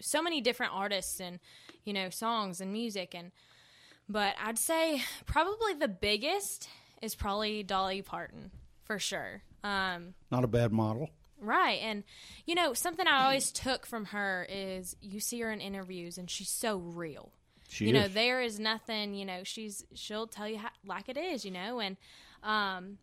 so 0.00 0.22
many 0.22 0.40
different 0.40 0.72
artists 0.74 1.20
and, 1.20 1.40
you 1.84 1.92
know, 1.92 2.08
songs 2.08 2.60
and 2.60 2.72
music 2.72 3.14
and 3.14 3.32
but 4.08 4.34
I'd 4.42 4.58
say 4.58 5.02
probably 5.26 5.74
the 5.74 5.88
biggest 5.88 6.68
is 7.02 7.14
probably 7.14 7.62
Dolly 7.62 8.02
Parton 8.02 8.50
for 8.84 8.98
sure. 8.98 9.42
Um, 9.62 10.14
Not 10.30 10.44
a 10.44 10.48
bad 10.48 10.72
model. 10.72 11.10
Right. 11.40 11.80
And, 11.82 12.04
you 12.46 12.54
know, 12.54 12.74
something 12.74 13.06
I 13.06 13.24
always 13.24 13.52
took 13.52 13.86
from 13.86 14.06
her 14.06 14.46
is 14.50 14.96
you 15.00 15.20
see 15.20 15.40
her 15.40 15.52
in 15.52 15.60
interviews 15.60 16.18
and 16.18 16.28
she's 16.28 16.48
so 16.48 16.78
real. 16.78 17.32
She 17.68 17.86
you 17.86 17.92
know, 17.92 18.08
there 18.08 18.40
is 18.40 18.58
nothing, 18.58 19.14
you 19.14 19.26
know, 19.26 19.44
she's, 19.44 19.84
she'll 19.94 20.26
tell 20.26 20.48
you 20.48 20.58
how, 20.58 20.70
like 20.86 21.08
it 21.08 21.18
is, 21.18 21.44
you 21.44 21.50
know, 21.50 21.80
and, 21.80 21.96
um, 22.42 22.98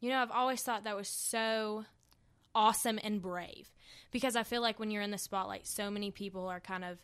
you 0.00 0.10
know, 0.10 0.18
I've 0.18 0.32
always 0.32 0.62
thought 0.62 0.84
that 0.84 0.96
was 0.96 1.08
so 1.08 1.84
awesome 2.54 2.98
and 3.02 3.22
brave 3.22 3.70
because 4.10 4.34
I 4.34 4.42
feel 4.42 4.62
like 4.62 4.80
when 4.80 4.90
you're 4.90 5.02
in 5.02 5.12
the 5.12 5.18
spotlight, 5.18 5.66
so 5.66 5.90
many 5.90 6.10
people 6.10 6.48
are 6.48 6.60
kind 6.60 6.84
of, 6.84 6.98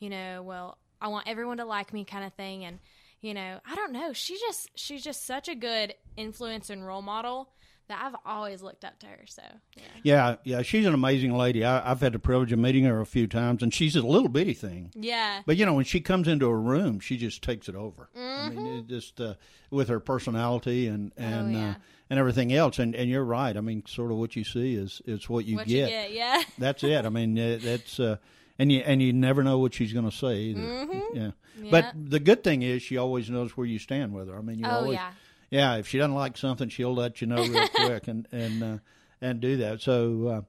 you 0.00 0.10
know, 0.10 0.42
well, 0.42 0.78
I 1.00 1.08
want 1.08 1.28
everyone 1.28 1.58
to 1.58 1.64
like 1.64 1.92
me 1.92 2.04
kind 2.04 2.24
of 2.24 2.32
thing. 2.34 2.64
And, 2.64 2.78
you 3.20 3.34
know, 3.34 3.60
I 3.68 3.74
don't 3.74 3.92
know. 3.92 4.12
She 4.12 4.38
just, 4.38 4.70
she's 4.74 5.02
just 5.04 5.26
such 5.26 5.48
a 5.48 5.54
good 5.54 5.94
influence 6.16 6.70
and 6.70 6.86
role 6.86 7.02
model 7.02 7.50
that 7.88 8.02
I've 8.04 8.16
always 8.26 8.60
looked 8.60 8.84
up 8.84 8.98
to 8.98 9.06
her. 9.06 9.20
So, 9.26 9.42
yeah. 9.74 9.82
Yeah, 10.02 10.36
yeah, 10.44 10.62
she's 10.62 10.84
an 10.84 10.92
amazing 10.92 11.32
lady. 11.34 11.64
I, 11.64 11.90
I've 11.90 12.00
had 12.02 12.12
the 12.12 12.18
privilege 12.18 12.52
of 12.52 12.58
meeting 12.58 12.84
her 12.84 13.00
a 13.00 13.06
few 13.06 13.26
times, 13.26 13.62
and 13.62 13.72
she's 13.72 13.96
a 13.96 14.02
little 14.02 14.28
bitty 14.28 14.52
thing. 14.52 14.90
Yeah. 14.94 15.40
But 15.46 15.56
you 15.56 15.64
know, 15.64 15.72
when 15.72 15.86
she 15.86 16.00
comes 16.02 16.28
into 16.28 16.44
a 16.46 16.54
room, 16.54 17.00
she 17.00 17.16
just 17.16 17.42
takes 17.42 17.66
it 17.68 17.74
over. 17.74 18.10
I 18.14 18.18
Mm-hmm. 18.18 18.56
mean, 18.56 18.66
it 18.80 18.88
just 18.88 19.20
uh, 19.22 19.34
with 19.70 19.88
her 19.88 20.00
personality 20.00 20.86
and 20.86 21.12
and 21.16 21.56
Oh, 21.56 21.58
yeah. 21.58 21.70
uh, 21.70 21.74
and 22.10 22.18
everything 22.18 22.52
else. 22.52 22.78
And 22.78 22.94
and 22.94 23.08
you're 23.08 23.24
right. 23.24 23.56
I 23.56 23.60
mean, 23.62 23.82
sort 23.86 24.10
of 24.10 24.18
what 24.18 24.36
you 24.36 24.44
see 24.44 24.74
is 24.74 25.00
is 25.06 25.26
what 25.28 25.46
you 25.46 25.56
what 25.56 25.66
get. 25.66 25.88
you 25.90 25.94
get, 25.96 26.12
yeah. 26.12 26.42
That's 26.58 26.84
it. 26.84 27.06
I 27.06 27.08
mean, 27.08 27.34
that's 27.36 27.98
uh, 27.98 28.16
and 28.58 28.70
you 28.72 28.80
and 28.80 29.00
you 29.02 29.12
never 29.12 29.42
know 29.42 29.58
what 29.58 29.74
she's 29.74 29.92
going 29.92 30.08
to 30.08 30.16
say 30.16 30.36
either. 30.38 30.60
Mm-hmm. 30.60 31.16
Yeah. 31.16 31.30
Yeah. 31.60 31.70
But 31.70 31.92
the 32.10 32.20
good 32.20 32.44
thing 32.44 32.62
is 32.62 32.82
she 32.82 32.96
always 32.96 33.28
knows 33.30 33.56
where 33.56 33.66
you 33.66 33.78
stand 33.78 34.12
with 34.14 34.28
her. 34.28 34.36
I 34.38 34.40
mean, 34.42 34.58
you 34.58 34.66
Oh, 34.66 34.70
always 34.70 34.94
yeah. 34.94 35.10
yeah, 35.50 35.76
if 35.76 35.88
she 35.88 35.98
doesn't 35.98 36.14
like 36.14 36.36
something, 36.36 36.68
she'll 36.68 36.94
let 36.94 37.20
you 37.20 37.26
know 37.26 37.44
real 37.44 37.68
quick 37.74 38.08
and 38.08 38.26
and 38.32 38.62
uh, 38.62 38.78
and 39.20 39.40
do 39.40 39.56
that. 39.58 39.80
So, 39.80 40.44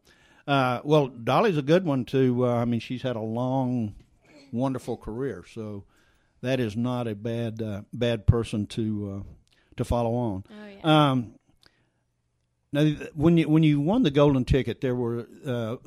uh, 0.48 0.52
uh, 0.52 0.82
well, 0.84 1.08
Dolly's 1.08 1.58
a 1.58 1.62
good 1.64 1.86
one 1.86 2.06
too. 2.06 2.46
Uh, 2.46 2.56
I 2.56 2.66
mean, 2.66 2.80
she's 2.80 3.02
had 3.02 3.16
a 3.16 3.22
long, 3.22 3.96
wonderful 4.52 4.98
career, 4.98 5.44
so 5.52 5.84
that 6.42 6.60
is 6.60 6.76
not 6.78 7.08
a 7.08 7.16
bad 7.16 7.62
uh, 7.62 7.82
bad 7.94 8.28
person 8.28 8.68
to 8.68 9.24
uh, 9.26 9.34
to 9.78 9.84
follow 9.84 10.14
on. 10.16 10.44
Oh, 10.50 10.68
yeah. 10.68 11.10
Um, 11.12 11.34
now, 12.72 12.86
when 13.16 13.38
you 13.38 13.50
when 13.50 13.64
you 13.64 13.80
won 13.82 14.04
the 14.04 14.12
golden 14.12 14.46
ticket, 14.46 14.82
there 14.82 14.96
were. 14.96 15.28
Uh, 15.46 15.78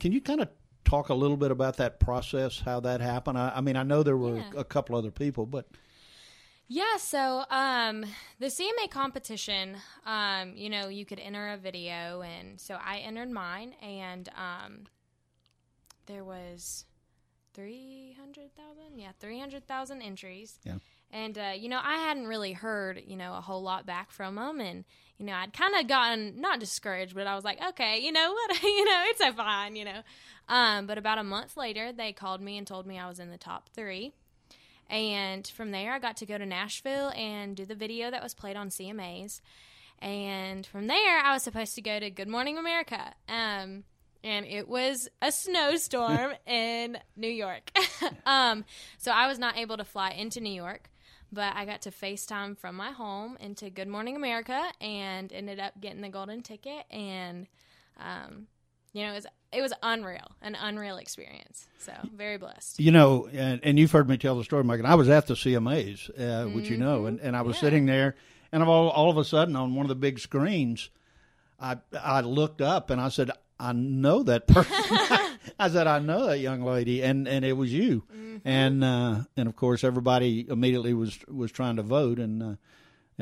can 0.00 0.10
you 0.10 0.20
kind 0.20 0.40
of 0.40 0.48
talk 0.92 1.08
a 1.08 1.14
little 1.14 1.38
bit 1.38 1.50
about 1.50 1.78
that 1.78 1.98
process, 1.98 2.60
how 2.60 2.78
that 2.80 3.00
happened? 3.00 3.38
I, 3.38 3.52
I 3.56 3.60
mean, 3.62 3.76
I 3.76 3.82
know 3.82 4.02
there 4.02 4.16
were 4.16 4.36
Yeah. 4.36 4.50
a 4.56 4.64
couple 4.64 4.94
other 4.94 5.10
people, 5.10 5.46
but 5.46 5.66
Yeah, 6.68 6.96
so 6.98 7.44
um, 7.50 8.04
the 8.38 8.46
CMA 8.46 8.90
competition, 8.90 9.76
um, 10.06 10.52
you 10.54 10.68
know, 10.70 10.88
you 10.88 11.04
could 11.04 11.18
enter 11.18 11.48
a 11.52 11.56
video, 11.56 12.22
and 12.22 12.60
so 12.60 12.78
I 12.82 12.98
entered 12.98 13.30
mine, 13.30 13.74
and 13.82 14.28
um, 14.36 14.86
there 16.06 16.24
was 16.24 16.84
three 17.54 18.14
hundred 18.18 18.54
thousand, 18.54 18.98
yeah, 18.98 19.12
three 19.18 19.38
hundred 19.40 19.66
thousand 19.66 20.02
entries. 20.02 20.58
Yeah. 20.64 20.76
And 21.12 21.36
uh, 21.36 21.52
you 21.56 21.68
know, 21.68 21.80
I 21.82 21.96
hadn't 21.96 22.26
really 22.26 22.52
heard, 22.52 23.02
you 23.06 23.16
know, 23.16 23.34
a 23.34 23.40
whole 23.40 23.62
lot 23.62 23.84
back 23.84 24.10
from 24.10 24.36
them, 24.36 24.60
and 24.60 24.84
you 25.18 25.26
know, 25.26 25.34
I'd 25.34 25.52
kind 25.52 25.74
of 25.76 25.86
gotten 25.86 26.40
not 26.40 26.58
discouraged, 26.58 27.14
but 27.14 27.26
I 27.26 27.34
was 27.34 27.44
like, 27.44 27.60
okay, 27.70 28.00
you 28.00 28.12
know 28.12 28.32
what, 28.32 28.62
you 28.62 28.84
know, 28.84 29.02
it's 29.06 29.20
a 29.20 29.32
fine, 29.32 29.76
you 29.76 29.84
know. 29.84 30.00
Um, 30.48 30.86
but 30.86 30.98
about 30.98 31.18
a 31.18 31.24
month 31.24 31.56
later, 31.56 31.92
they 31.92 32.12
called 32.12 32.40
me 32.40 32.56
and 32.58 32.66
told 32.66 32.86
me 32.86 32.98
I 32.98 33.08
was 33.08 33.18
in 33.18 33.30
the 33.30 33.38
top 33.38 33.68
three. 33.74 34.12
And 34.88 35.46
from 35.46 35.70
there, 35.70 35.92
I 35.92 35.98
got 35.98 36.18
to 36.18 36.26
go 36.26 36.36
to 36.36 36.44
Nashville 36.44 37.12
and 37.16 37.56
do 37.56 37.64
the 37.64 37.74
video 37.74 38.10
that 38.10 38.22
was 38.22 38.34
played 38.34 38.56
on 38.56 38.68
CMAs. 38.68 39.40
And 40.00 40.66
from 40.66 40.88
there, 40.88 41.18
I 41.20 41.32
was 41.32 41.42
supposed 41.42 41.74
to 41.76 41.82
go 41.82 41.98
to 41.98 42.10
Good 42.10 42.28
Morning 42.28 42.58
America. 42.58 43.14
Um, 43.28 43.84
and 44.24 44.46
it 44.46 44.68
was 44.68 45.08
a 45.20 45.32
snowstorm 45.32 46.32
in 46.46 46.98
New 47.16 47.28
York. 47.28 47.70
um, 48.26 48.64
so 48.98 49.12
I 49.12 49.28
was 49.28 49.38
not 49.38 49.56
able 49.56 49.76
to 49.76 49.84
fly 49.84 50.10
into 50.10 50.40
New 50.40 50.52
York, 50.52 50.90
but 51.32 51.56
I 51.56 51.64
got 51.64 51.82
to 51.82 51.90
FaceTime 51.90 52.58
from 52.58 52.76
my 52.76 52.90
home 52.92 53.36
into 53.40 53.70
Good 53.70 53.88
Morning 53.88 54.16
America 54.16 54.70
and 54.80 55.32
ended 55.32 55.58
up 55.58 55.80
getting 55.80 56.02
the 56.02 56.08
golden 56.10 56.42
ticket. 56.42 56.84
And, 56.90 57.46
um, 57.98 58.46
you 58.92 59.02
know, 59.04 59.12
it 59.12 59.14
was, 59.14 59.26
it 59.52 59.62
was 59.62 59.72
unreal, 59.82 60.32
an 60.42 60.54
unreal 60.60 60.98
experience. 60.98 61.66
So 61.78 61.92
very 62.14 62.36
blessed. 62.36 62.78
You 62.80 62.90
know, 62.90 63.28
and, 63.32 63.60
and 63.64 63.78
you've 63.78 63.90
heard 63.92 64.08
me 64.08 64.18
tell 64.18 64.36
the 64.36 64.44
story, 64.44 64.62
Mike. 64.64 64.78
And 64.78 64.86
I 64.86 64.94
was 64.94 65.08
at 65.08 65.26
the 65.26 65.34
CMAs, 65.34 66.10
uh, 66.18 66.48
which 66.50 66.68
you 66.68 66.76
know, 66.76 67.06
and, 67.06 67.18
and 67.20 67.34
I 67.36 67.42
was 67.42 67.56
Mm-hmm. 67.56 67.64
Yeah. 67.64 67.70
sitting 67.70 67.86
there, 67.86 68.14
and 68.52 68.62
all, 68.62 68.90
all 68.90 69.08
of 69.10 69.16
a 69.16 69.24
sudden 69.24 69.56
on 69.56 69.74
one 69.74 69.84
of 69.86 69.88
the 69.88 69.94
big 69.94 70.18
screens, 70.18 70.90
I 71.58 71.78
I 71.98 72.20
looked 72.20 72.60
up 72.60 72.90
and 72.90 73.00
I 73.00 73.08
said, 73.08 73.30
I 73.58 73.72
know 73.72 74.22
that 74.24 74.46
person. 74.46 74.74
I 75.58 75.68
said, 75.68 75.86
I 75.86 75.98
know 75.98 76.26
that 76.26 76.38
young 76.38 76.62
lady, 76.62 77.02
and, 77.02 77.26
and 77.28 77.44
it 77.44 77.54
was 77.56 77.72
you, 77.72 78.04
Mm-hmm. 78.12 78.48
and 78.48 78.84
uh, 78.84 79.16
and 79.36 79.48
of 79.48 79.56
course 79.56 79.84
everybody 79.84 80.46
immediately 80.48 80.94
was 80.94 81.18
was 81.28 81.52
trying 81.52 81.76
to 81.76 81.82
vote, 81.82 82.18
and 82.18 82.42
uh, 82.42 82.54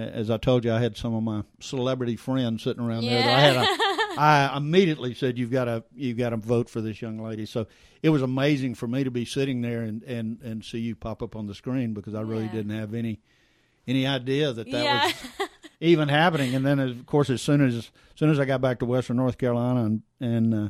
as 0.01 0.31
I 0.31 0.37
told 0.39 0.65
you, 0.65 0.73
I 0.73 0.81
had 0.81 0.97
some 0.97 1.15
of 1.15 1.23
my 1.23 1.43
celebrity 1.61 2.17
friends 2.17 2.63
sitting 2.63 2.83
around 2.83 3.07
there. 3.07 3.23
That 3.23 3.29
I 3.35 3.41
had 3.41 3.57
a, 3.57 4.21
I 4.21 4.57
immediately 4.57 5.15
said, 5.15 5.37
"You've 5.39 5.51
got 5.51 5.65
to, 5.65 5.85
you've 5.95 6.17
got 6.19 6.31
to 6.31 6.37
vote 6.37 6.71
for 6.71 6.81
this 6.81 7.03
young 7.03 7.19
lady." 7.19 7.45
So 7.47 7.67
it 8.03 8.09
was 8.11 8.23
amazing 8.23 8.75
for 8.77 8.87
me 8.87 9.05
to 9.05 9.11
be 9.11 9.25
sitting 9.25 9.61
there 9.63 9.83
and, 9.83 10.03
and, 10.05 10.41
and 10.43 10.65
see 10.65 10.79
you 10.79 10.95
pop 10.97 11.23
up 11.23 11.37
on 11.37 11.47
the 11.47 11.55
screen 11.55 11.93
because 11.93 12.15
I 12.15 12.21
really 12.23 12.45
Yeah. 12.47 12.53
didn't 12.53 12.79
have 12.79 12.95
any 12.95 13.21
any 13.87 14.07
idea 14.07 14.53
that 14.53 14.71
that 14.71 14.85
Yeah. 14.85 15.05
was 15.39 15.49
even 15.81 16.09
happening. 16.09 16.55
And 16.55 16.65
then, 16.65 16.79
of 16.79 17.05
course, 17.07 17.29
as 17.31 17.43
soon 17.43 17.61
as 17.61 17.75
as 17.77 17.91
soon 18.15 18.31
as 18.31 18.39
I 18.39 18.45
got 18.45 18.61
back 18.61 18.79
to 18.79 18.87
Western 18.87 19.17
North 19.17 19.37
Carolina 19.39 19.85
and 19.85 20.03
and 20.21 20.55
uh, 20.55 20.69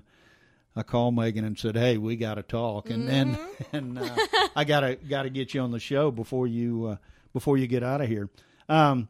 I 0.76 0.82
called 0.82 1.16
Meghan 1.16 1.44
and 1.44 1.58
said, 1.58 1.76
"Hey, 1.76 1.96
we 1.98 2.16
got 2.16 2.34
to 2.34 2.42
talk," 2.42 2.90
and 2.90 3.08
and 3.08 3.38
and 3.72 3.98
uh, 3.98 4.16
I 4.54 4.64
gotta 4.64 4.96
gotta 4.96 5.30
get 5.30 5.52
you 5.54 5.60
on 5.60 5.70
the 5.72 5.80
show 5.80 6.10
before 6.10 6.46
you 6.46 6.86
uh, 6.86 6.96
before 7.32 7.58
you 7.58 7.66
get 7.66 7.82
out 7.82 8.00
of 8.00 8.08
here. 8.08 8.30
Um, 8.68 9.08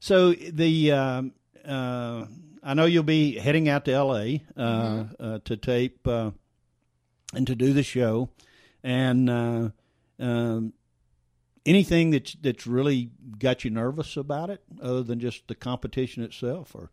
so 0.00 0.32
the 0.32 0.92
um, 0.92 1.32
uh, 1.64 2.26
I 2.62 2.74
know 2.74 2.86
you'll 2.86 3.02
be 3.04 3.38
heading 3.38 3.68
out 3.68 3.84
to 3.84 3.92
L.A. 3.92 4.42
Uh, 4.56 5.04
uh, 5.20 5.38
to 5.44 5.56
tape 5.56 6.06
uh, 6.06 6.32
and 7.32 7.46
to 7.46 7.54
do 7.54 7.72
the 7.72 7.82
show, 7.84 8.30
and 8.82 9.30
uh, 9.30 9.68
um, 10.18 10.72
anything 11.64 12.10
that's 12.10 12.34
that's 12.40 12.66
really 12.66 13.10
got 13.38 13.64
you 13.64 13.70
nervous 13.70 14.16
about 14.16 14.50
it, 14.50 14.62
other 14.82 15.02
than 15.04 15.20
just 15.20 15.46
the 15.46 15.54
competition 15.54 16.22
itself, 16.24 16.74
or 16.74 16.90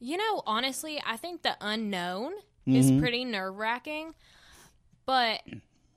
You 0.00 0.16
know, 0.16 0.42
honestly, 0.46 1.00
I 1.04 1.16
think 1.18 1.42
the 1.42 1.56
unknown 1.60 2.32
is 2.68 2.90
Mm-hmm. 2.90 3.00
pretty 3.00 3.24
nerve 3.24 3.56
wracking. 3.56 4.14
But 5.06 5.40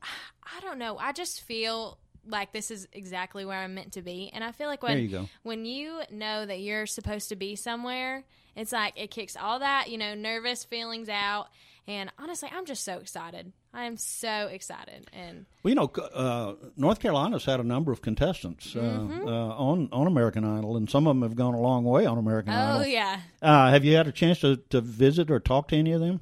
I 0.01 0.60
don't 0.62 0.78
know. 0.80 0.98
I 0.98 1.12
just 1.12 1.42
feel 1.42 1.98
like 2.28 2.54
this 2.54 2.72
is 2.72 2.88
exactly 2.94 3.46
where 3.46 3.58
I'm 3.58 3.74
meant 3.74 3.94
to 3.94 4.01
be. 4.01 4.30
And 4.34 4.44
I 4.44 4.51
feel 4.51 4.68
like 4.68 4.84
when 4.84 4.98
you 5.00 5.28
when 5.44 5.66
you 5.66 6.01
know 6.12 6.46
that 6.46 6.60
you're 6.60 6.86
supposed 6.86 7.30
to 7.30 7.36
be 7.36 7.56
somewhere, 7.56 8.24
it's 8.56 8.72
like 8.72 8.94
it 8.96 9.12
kicks 9.12 9.36
all 9.36 9.60
that, 9.60 9.90
you 9.90 9.98
know, 9.98 10.13
nervous 10.16 10.63
feelings 10.63 11.10
out. 11.10 11.48
And 11.88 12.12
honestly, 12.20 12.48
I'm 12.54 12.66
just 12.66 12.84
so 12.86 13.00
excited. 13.00 13.51
I 13.74 13.86
am 13.86 13.98
so 13.98 14.48
excited. 14.51 15.10
And 15.13 15.46
Well, 15.63 15.70
you 15.70 15.75
know, 15.75 15.88
uh, 16.13 16.54
North 16.78 17.00
Carolina's 17.00 17.44
had 17.46 17.60
a 17.60 17.63
number 17.63 17.92
of 17.92 18.01
contestants 18.04 18.75
uh, 18.75 18.80
Mm-hmm. 18.80 19.28
uh, 19.28 19.32
on 19.32 19.90
on 19.92 20.06
American 20.08 20.44
Idol, 20.46 20.78
and 20.78 20.90
some 20.90 21.08
of 21.08 21.16
them 21.16 21.24
have 21.24 21.36
gone 21.36 21.56
a 21.56 21.60
long 21.60 21.84
way 21.84 22.06
on 22.06 22.18
American 22.20 22.54
oh 22.54 22.56
Idol. 22.82 22.86
yeah. 22.86 23.20
Uh, 23.42 23.72
have 23.72 23.84
you 23.84 23.96
had 23.96 24.08
a 24.08 24.12
chance 24.12 24.40
to, 24.42 24.58
to 24.70 24.80
visit 24.80 25.32
or 25.32 25.40
talk 25.40 25.70
to 25.70 25.75
any 25.75 25.92
of 25.92 26.01
them? 26.01 26.22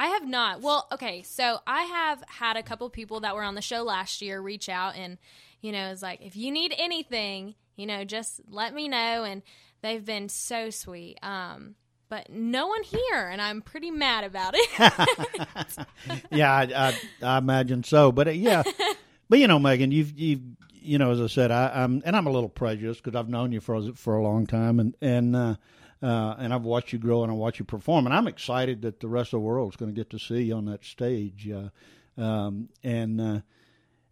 I 0.00 0.06
have 0.06 0.26
not. 0.26 0.62
Well, 0.62 0.88
okay, 0.92 1.22
so 1.22 1.58
I 1.66 1.82
have 1.82 2.24
had 2.26 2.56
a 2.56 2.62
couple 2.62 2.88
people 2.88 3.20
that 3.20 3.34
were 3.34 3.42
on 3.42 3.54
the 3.54 3.60
show 3.60 3.82
last 3.82 4.22
year 4.22 4.40
reach 4.40 4.70
out 4.70 4.96
and, 4.96 5.18
you 5.60 5.72
know, 5.72 5.90
it's 5.90 6.00
like 6.00 6.22
if 6.22 6.36
you 6.36 6.50
need 6.50 6.74
anything, 6.78 7.54
you 7.76 7.84
know, 7.84 8.04
just 8.04 8.40
let 8.48 8.72
me 8.72 8.88
know 8.88 9.24
and 9.24 9.42
they've 9.82 10.02
been 10.02 10.30
so 10.30 10.70
sweet. 10.70 11.18
Um 11.22 11.74
but 12.08 12.30
no 12.30 12.66
one 12.66 12.82
here 12.82 13.28
and 13.28 13.42
I'm 13.42 13.60
pretty 13.60 13.90
mad 13.90 14.24
about 14.24 14.54
it. 14.56 15.86
yeah, 16.30 16.50
I, 16.50 16.62
I, 16.88 17.00
I 17.22 17.36
imagine 17.36 17.84
so. 17.84 18.10
But 18.10 18.28
uh, 18.28 18.30
yeah, 18.30 18.62
but 19.28 19.38
you 19.38 19.48
know, 19.48 19.58
Meghan, 19.58 19.92
you've 19.92 20.18
you've 20.18 20.40
you 20.72 20.96
know, 20.96 21.10
as 21.10 21.20
I 21.20 21.26
said, 21.26 21.50
I, 21.50 21.70
I'm 21.74 22.02
and 22.06 22.16
I'm 22.16 22.26
a 22.26 22.32
little 22.32 22.48
prejudiced 22.48 23.04
because 23.04 23.18
I've 23.18 23.28
known 23.28 23.52
you 23.52 23.60
for 23.60 23.92
for 23.92 24.16
a 24.16 24.22
long 24.22 24.46
time, 24.46 24.80
and 24.80 24.96
and 25.02 25.36
uh, 25.36 25.54
uh, 26.02 26.34
and 26.38 26.52
I've 26.54 26.62
watched 26.64 26.92
you 26.92 26.98
grow 26.98 27.22
and 27.22 27.30
I 27.30 27.34
watch 27.34 27.58
you 27.58 27.64
perform, 27.64 28.06
and 28.06 28.14
I'm 28.14 28.26
excited 28.28 28.82
that 28.82 29.00
the 29.00 29.08
rest 29.08 29.28
of 29.28 29.40
the 29.40 29.46
world 29.46 29.72
is 29.72 29.76
going 29.76 29.92
to 29.92 29.96
get 29.96 30.10
to 30.10 30.18
see 30.18 30.42
you 30.44 30.54
on 30.54 30.64
that 30.66 30.84
stage, 30.84 31.48
uh, 31.50 32.20
um, 32.20 32.68
and 32.82 33.20
uh, 33.20 33.40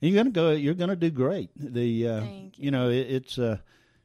you're 0.00 0.14
going 0.14 0.26
to 0.26 0.32
go, 0.32 0.50
you're 0.52 0.74
going 0.74 0.90
to 0.90 0.96
do 0.96 1.10
great. 1.10 1.50
The 1.56 2.08
uh, 2.08 2.20
Thank 2.20 2.58
you 2.58 2.70
know, 2.70 2.88
it, 2.90 3.06
it's 3.10 3.38
uh, 3.38 3.58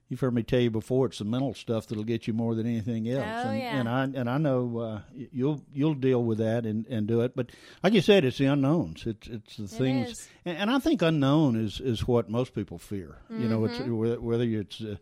you've 0.10 0.20
heard 0.20 0.34
me 0.34 0.44
tell 0.44 0.60
you 0.60 0.70
before, 0.72 1.08
it's 1.08 1.20
the 1.20 1.26
mental 1.26 1.54
stuff 1.54 1.88
that'll 1.88 2.04
get 2.04 2.28
you 2.28 2.34
more 2.34 2.54
than 2.56 2.66
anything 2.68 3.10
else, 3.10 3.42
Oh, 3.44 3.50
and, 3.50 3.58
yeah. 3.60 3.80
and 3.80 3.90
I 3.90 4.04
and 4.04 4.30
I 4.30 4.38
know 4.38 4.78
uh, 4.80 5.02
you'll 5.32 5.62
you'll 5.74 5.94
deal 5.96 6.24
with 6.24 6.38
that 6.40 6.66
and, 6.66 6.86
and 6.88 7.08
do 7.08 7.22
it, 7.22 7.36
but 7.36 7.52
like 7.84 7.94
you 7.94 8.02
said, 8.02 8.24
it's 8.26 8.38
the 8.38 8.46
unknowns, 8.46 9.06
it's 9.06 9.28
it's 9.28 9.58
the 9.58 9.68
things, 9.68 10.10
is. 10.12 10.28
and, 10.46 10.58
and 10.58 10.72
I 10.72 10.80
think 10.80 11.02
unknown 11.02 11.56
is 11.56 11.80
is 11.80 12.08
what 12.08 12.30
most 12.30 12.54
people 12.56 12.78
fear. 12.78 13.18
You 13.30 13.48
know, 13.48 13.66
it's 13.66 13.80
Mm-hmm. 13.80 13.98
whether, 13.98 14.22
whether 14.22 14.44
it's 14.46 14.82
uh, 14.82 14.96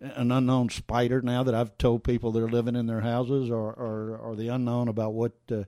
an 0.00 0.32
unknown 0.32 0.70
spider 0.70 1.22
now 1.22 1.42
that 1.42 1.54
I've 1.54 1.76
told 1.78 2.04
people 2.04 2.32
they're 2.32 2.48
living 2.48 2.76
in 2.76 2.86
their 2.86 3.00
houses, 3.00 3.50
or 3.50 3.72
or, 3.72 4.16
or 4.16 4.36
the 4.36 4.48
unknown 4.48 4.88
about 4.88 5.14
what 5.14 5.32
uh, 5.50 5.64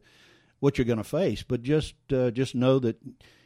what 0.60 0.78
you're 0.78 0.84
going 0.84 0.98
to 0.98 1.04
face. 1.04 1.42
But 1.42 1.62
just 1.62 1.94
uh, 2.12 2.30
just 2.30 2.54
know 2.54 2.78
that 2.80 3.00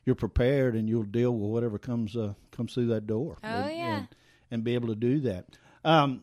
you're 0.04 0.14
prepared 0.14 0.74
and 0.74 0.88
you'll 0.88 1.02
deal 1.04 1.32
with 1.32 1.50
whatever 1.50 1.78
comes 1.78 2.16
uh, 2.16 2.34
comes 2.50 2.74
through 2.74 2.86
that 2.88 3.06
door. 3.06 3.38
Oh, 3.42 3.46
and, 3.46 3.76
yeah. 3.76 3.96
and, 3.96 4.08
and 4.50 4.64
be 4.64 4.74
able 4.74 4.88
to 4.88 4.94
do 4.94 5.20
that. 5.20 5.46
Um, 5.84 6.22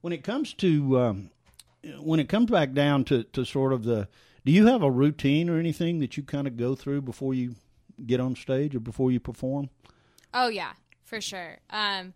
when 0.00 0.12
it 0.12 0.22
comes 0.22 0.52
to 0.54 1.00
um, 1.00 1.30
when 2.00 2.20
it 2.20 2.28
comes 2.28 2.50
back 2.50 2.72
down 2.72 3.04
to, 3.04 3.24
to 3.24 3.44
sort 3.44 3.72
of 3.72 3.84
the, 3.84 4.08
do 4.44 4.52
you 4.52 4.66
have 4.66 4.82
a 4.82 4.90
routine 4.90 5.48
or 5.48 5.58
anything 5.58 5.98
that 6.00 6.16
you 6.16 6.22
kind 6.22 6.46
of 6.46 6.56
go 6.56 6.74
through 6.74 7.02
before 7.02 7.34
you 7.34 7.54
get 8.06 8.20
on 8.20 8.36
stage 8.36 8.74
or 8.74 8.80
before 8.80 9.10
you 9.10 9.20
perform? 9.20 9.70
Oh 10.32 10.48
yeah, 10.48 10.72
for 11.04 11.20
sure. 11.20 11.58
Um, 11.70 12.14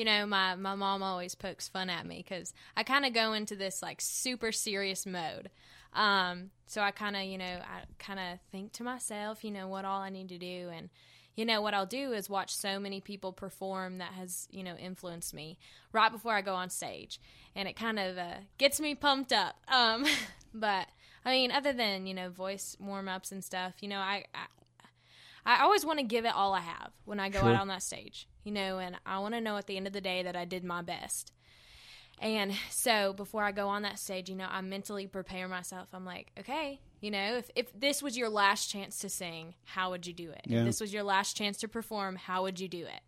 you 0.00 0.06
know, 0.06 0.24
my 0.24 0.54
my 0.54 0.74
mom 0.74 1.02
always 1.02 1.34
pokes 1.34 1.68
fun 1.68 1.90
at 1.90 2.06
me 2.06 2.24
because 2.26 2.54
I 2.74 2.84
kind 2.84 3.04
of 3.04 3.12
go 3.12 3.34
into 3.34 3.54
this 3.54 3.82
like 3.82 4.00
super 4.00 4.50
serious 4.50 5.04
mode. 5.04 5.50
Um, 5.92 6.52
so 6.64 6.80
I 6.80 6.90
kind 6.90 7.16
of, 7.16 7.24
you 7.24 7.36
know, 7.36 7.44
I 7.60 7.82
kind 7.98 8.18
of 8.18 8.38
think 8.50 8.72
to 8.74 8.82
myself, 8.82 9.44
you 9.44 9.50
know, 9.50 9.68
what 9.68 9.84
all 9.84 10.00
I 10.00 10.08
need 10.08 10.30
to 10.30 10.38
do, 10.38 10.70
and 10.74 10.88
you 11.36 11.44
know 11.44 11.60
what 11.60 11.74
I'll 11.74 11.84
do 11.84 12.12
is 12.12 12.30
watch 12.30 12.54
so 12.54 12.80
many 12.80 12.98
people 13.02 13.32
perform 13.34 13.98
that 13.98 14.12
has, 14.14 14.48
you 14.50 14.64
know, 14.64 14.74
influenced 14.76 15.34
me 15.34 15.58
right 15.92 16.10
before 16.10 16.32
I 16.32 16.40
go 16.40 16.54
on 16.54 16.70
stage, 16.70 17.20
and 17.54 17.68
it 17.68 17.76
kind 17.76 17.98
of 17.98 18.16
uh, 18.16 18.36
gets 18.56 18.80
me 18.80 18.94
pumped 18.94 19.34
up. 19.34 19.56
Um, 19.68 20.06
but 20.54 20.86
I 21.26 21.30
mean, 21.32 21.52
other 21.52 21.74
than 21.74 22.06
you 22.06 22.14
know 22.14 22.30
voice 22.30 22.74
warm 22.80 23.06
ups 23.06 23.32
and 23.32 23.44
stuff, 23.44 23.74
you 23.82 23.88
know, 23.88 23.98
I, 23.98 24.24
I 24.34 24.46
I 25.44 25.62
always 25.62 25.84
want 25.84 25.98
to 25.98 26.04
give 26.04 26.24
it 26.24 26.34
all 26.34 26.54
I 26.54 26.60
have 26.60 26.92
when 27.04 27.20
I 27.20 27.28
go 27.28 27.40
Sure. 27.40 27.50
out 27.50 27.60
on 27.60 27.68
that 27.68 27.82
stage, 27.82 28.28
you 28.44 28.52
know, 28.52 28.78
and 28.78 28.96
I 29.06 29.18
want 29.18 29.34
to 29.34 29.40
know 29.40 29.56
at 29.56 29.66
the 29.66 29.76
end 29.76 29.86
of 29.86 29.92
the 29.92 30.00
day 30.00 30.22
that 30.22 30.36
I 30.36 30.44
did 30.44 30.64
my 30.64 30.82
best. 30.82 31.32
And 32.20 32.52
so 32.70 33.14
before 33.14 33.44
I 33.44 33.52
go 33.52 33.68
on 33.68 33.82
that 33.82 33.98
stage, 33.98 34.28
you 34.28 34.36
know, 34.36 34.46
I 34.48 34.60
mentally 34.60 35.06
prepare 35.06 35.48
myself. 35.48 35.88
I'm 35.94 36.04
like, 36.04 36.32
okay, 36.38 36.80
you 37.00 37.10
know, 37.10 37.36
if, 37.38 37.50
if 37.54 37.72
this 37.78 38.02
was 38.02 38.16
your 38.16 38.28
last 38.28 38.70
chance 38.70 38.98
to 38.98 39.08
sing, 39.08 39.54
how 39.64 39.90
would 39.90 40.06
you 40.06 40.12
do 40.12 40.30
it? 40.30 40.42
Yeah. 40.44 40.60
If 40.60 40.66
this 40.66 40.80
was 40.80 40.92
your 40.92 41.02
last 41.02 41.34
chance 41.36 41.56
to 41.58 41.68
perform, 41.68 42.16
how 42.16 42.42
would 42.42 42.60
you 42.60 42.68
do 42.68 42.84
it? 42.84 43.00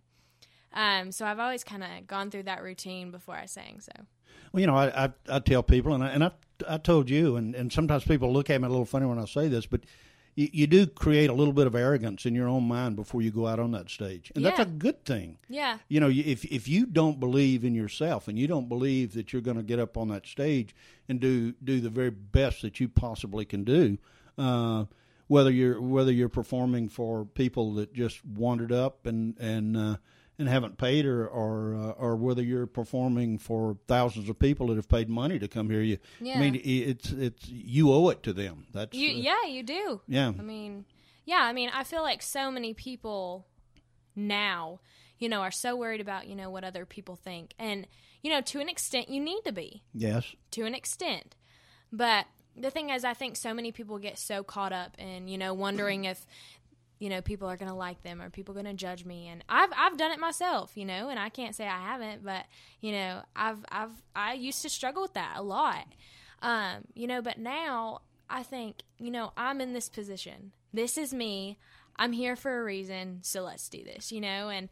Um, 0.73 1.13
so 1.13 1.27
I've 1.27 1.39
always 1.39 1.63
kind 1.63 1.83
of 1.83 2.07
gone 2.07 2.31
through 2.31 2.45
that 2.45 2.63
routine 2.63 3.11
before 3.11 3.35
I 3.35 3.45
sang. 3.45 3.81
So 3.81 3.93
Well, 4.53 4.63
you 4.63 4.67
know, 4.67 4.77
I, 4.77 5.05
I, 5.05 5.11
I 5.29 5.39
tell 5.41 5.63
people, 5.63 5.93
and 5.95 6.03
I, 6.03 6.09
and 6.09 6.25
I, 6.25 6.31
I 6.67 6.79
told 6.79 7.11
you, 7.11 7.37
and, 7.37 7.55
and 7.55 7.71
sometimes 7.71 8.05
people 8.05 8.33
look 8.33 8.49
at 8.49 8.61
me 8.61 8.67
a 8.67 8.71
little 8.71 8.87
funny 8.87 9.05
when 9.05 9.19
I 9.19 9.27
say 9.27 9.49
this, 9.49 9.67
but 9.67 9.83
you, 10.35 10.49
you 10.53 10.67
do 10.67 10.87
create 10.87 11.29
a 11.31 11.33
little 11.33 11.53
bit 11.53 11.67
of 11.67 11.75
arrogance 11.75 12.25
in 12.25 12.35
your 12.35 12.49
own 12.49 12.65
mind 12.65 12.97
before 12.97 13.23
you 13.23 13.31
go 13.31 13.47
out 13.47 13.59
on 13.59 13.73
that 13.73 13.91
stage, 13.91 14.33
and 14.35 14.45
that's 14.45 14.61
a 14.61 14.65
good 14.65 15.05
thing. 15.05 15.39
yeah, 15.49 15.79
You 15.89 16.01
know, 16.01 16.09
if 16.09 16.45
if 16.45 16.69
you 16.69 16.87
don't 16.87 17.21
believe 17.21 17.65
in 17.65 17.75
yourself 17.75 18.29
and 18.29 18.39
you 18.39 18.47
don't 18.47 18.69
believe 18.69 19.15
that 19.15 19.33
you're 19.33 19.43
going 19.43 19.57
to 19.59 19.63
get 19.63 19.79
up 19.79 19.97
on 19.97 20.09
that 20.09 20.27
stage 20.27 20.75
and 21.09 21.21
do 21.21 21.53
do 21.63 21.81
the 21.81 21.91
very 21.91 22.11
best 22.11 22.63
that 22.63 22.81
you 22.81 22.89
possibly 22.89 23.45
can 23.45 23.65
do, 23.65 23.99
uh, 24.39 24.87
whether 25.29 25.51
you're 25.51 25.81
whether 25.81 26.13
you're 26.13 26.29
performing 26.29 26.89
for 26.89 27.25
people 27.25 27.75
that 27.75 27.93
just 27.93 28.25
wandered 28.25 28.73
up 28.73 29.07
and 29.07 29.37
and 29.39 29.77
uh, 29.77 29.97
and 30.43 30.49
haven't 30.51 30.77
paid, 30.79 31.07
or 31.07 31.27
or 31.27 31.75
uh, 31.75 31.91
or 31.93 32.17
whether 32.17 32.43
you're 32.43 32.67
performing 32.67 33.39
for 33.39 33.77
thousands 33.89 34.29
of 34.29 34.39
people 34.39 34.67
that 34.69 34.77
have 34.77 34.89
paid 34.89 35.09
money 35.09 35.39
to 35.39 35.49
come 35.49 35.71
hear 35.71 35.81
you, 35.83 35.99
Yeah. 36.21 36.35
I 36.37 36.41
mean, 36.41 36.61
it's 36.63 37.11
it's 37.13 37.49
you 37.49 37.93
owe 37.93 38.09
it 38.11 38.23
to 38.25 38.33
them. 38.33 38.67
That's 38.73 38.95
you, 38.97 39.11
uh, 39.11 39.15
yeah, 39.15 39.45
you 39.47 39.63
do. 39.63 40.01
yeah. 40.07 40.29
I 40.29 40.43
mean, 40.43 40.85
yeah, 41.25 41.41
I 41.43 41.53
mean, 41.53 41.71
I 41.73 41.85
feel 41.85 42.03
like 42.03 42.21
so 42.23 42.51
many 42.51 42.75
people 42.75 43.47
now, 44.15 44.81
you 45.19 45.29
know, 45.29 45.41
are 45.41 45.51
so 45.51 45.77
worried 45.77 46.01
about, 46.01 46.27
you 46.27 46.35
know, 46.37 46.51
what 46.51 46.65
other 46.65 46.85
people 46.85 47.17
think. 47.17 47.55
And, 47.59 47.87
you 48.23 48.31
know, 48.31 48.41
to 48.43 48.61
an 48.61 48.69
extent, 48.69 49.09
you 49.09 49.21
need 49.21 49.41
to 49.45 49.53
be, 49.53 49.83
yes, 49.95 50.35
to 50.53 50.65
an 50.65 50.75
extent. 50.75 51.37
But 51.93 52.27
the 52.57 52.71
thing 52.71 52.91
is, 52.91 53.05
I 53.05 53.15
think 53.15 53.37
so 53.37 53.55
many 53.55 53.73
people 53.73 53.99
get 53.99 54.19
so 54.19 54.43
caught 54.43 54.73
up 54.73 54.97
in, 54.99 55.29
you 55.29 55.39
know, 55.39 55.55
wondering 55.55 56.05
if, 56.05 56.27
you 57.03 57.09
know, 57.09 57.21
people 57.21 57.51
are 57.51 57.57
going 57.57 57.69
to 57.69 57.75
like 57.75 58.01
them 58.05 58.23
or 58.23 58.31
people 58.31 58.55
going 58.55 58.65
to 58.65 58.75
judge 58.75 59.05
me. 59.05 59.27
And 59.27 59.43
I've, 59.49 59.71
I've 59.77 59.97
done 59.97 60.13
it 60.13 60.21
myself, 60.21 60.77
you 60.77 60.85
know, 60.85 61.09
and 61.09 61.19
I 61.19 61.31
can't 61.31 61.53
say 61.53 61.67
I 61.67 61.81
haven't, 61.81 62.25
but, 62.25 62.45
you 62.81 62.93
know, 62.93 63.23
I've, 63.35 63.59
I've, 63.73 63.91
I 64.15 64.35
used 64.35 64.63
to 64.63 64.69
struggle 64.69 65.03
with 65.03 65.15
that 65.15 65.35
a 65.37 65.43
lot. 65.43 65.85
Um, 66.43 66.85
you 66.95 67.09
know, 67.09 67.21
but 67.21 67.39
now 67.39 68.03
I 68.31 68.45
think, 68.45 68.83
you 68.99 69.11
know, 69.11 69.33
I'm 69.37 69.61
in 69.61 69.73
this 69.73 69.89
position. 69.89 70.53
This 70.73 70.97
is 70.97 71.13
me. 71.13 71.59
I'm 71.97 72.13
here 72.13 72.37
for 72.37 72.61
a 72.61 72.63
reason, 72.63 73.19
so 73.23 73.43
let's 73.43 73.69
do 73.69 73.83
this, 73.83 74.13
you 74.13 74.21
know? 74.21 74.49
And 74.49 74.69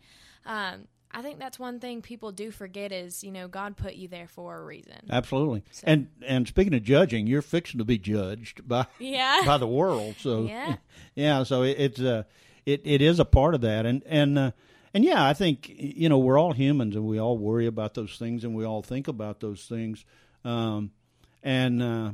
um, 0.47 0.87
I 1.13 1.23
think 1.23 1.39
that's 1.41 1.59
one 1.59 1.81
thing 1.81 2.03
people 2.03 2.31
do 2.33 2.51
forget 2.51 2.93
is, 2.93 3.25
you 3.25 3.33
know, 3.33 3.49
God 3.49 3.77
put 3.77 3.95
you 3.95 4.07
there 4.09 4.29
for 4.29 4.57
a 4.57 4.65
reason. 4.65 4.95
absolutely. 5.11 5.65
And 5.83 6.09
and 6.25 6.47
speaking 6.47 6.73
of 6.75 6.83
judging, 6.85 7.27
you're 7.27 7.43
fixing 7.43 7.79
to 7.79 7.85
be 7.85 7.99
judged 7.99 8.67
by 8.69 8.87
Yeah. 8.99 9.43
by 9.47 9.59
the 9.59 9.67
world. 9.67 10.17
So 10.21 10.43
Yeah. 10.49 10.77
yeah. 11.15 11.43
So 11.43 11.63
it, 11.63 11.77
it's 11.79 12.01
uh, 12.01 12.23
it 12.67 12.83
it 12.85 13.03
is 13.03 13.19
a 13.19 13.25
part 13.25 13.55
of 13.55 13.61
that, 13.63 13.87
and 13.87 14.03
and 14.07 14.39
uh, 14.39 14.51
and 14.95 15.05
yeah, 15.05 15.25
I 15.27 15.33
think 15.35 15.69
you 15.77 16.09
know 16.09 16.19
we're 16.19 16.39
all 16.39 16.53
humans, 16.53 16.95
and 16.95 17.05
we 17.07 17.19
all 17.19 17.37
worry 17.39 17.67
about 17.67 17.95
those 17.95 18.17
things, 18.17 18.45
and 18.45 18.55
we 18.55 18.65
all 18.65 18.83
think 18.83 19.09
about 19.09 19.41
those 19.41 19.65
things, 19.65 20.05
um, 20.45 20.91
and 21.43 21.83
uh, 21.83 22.11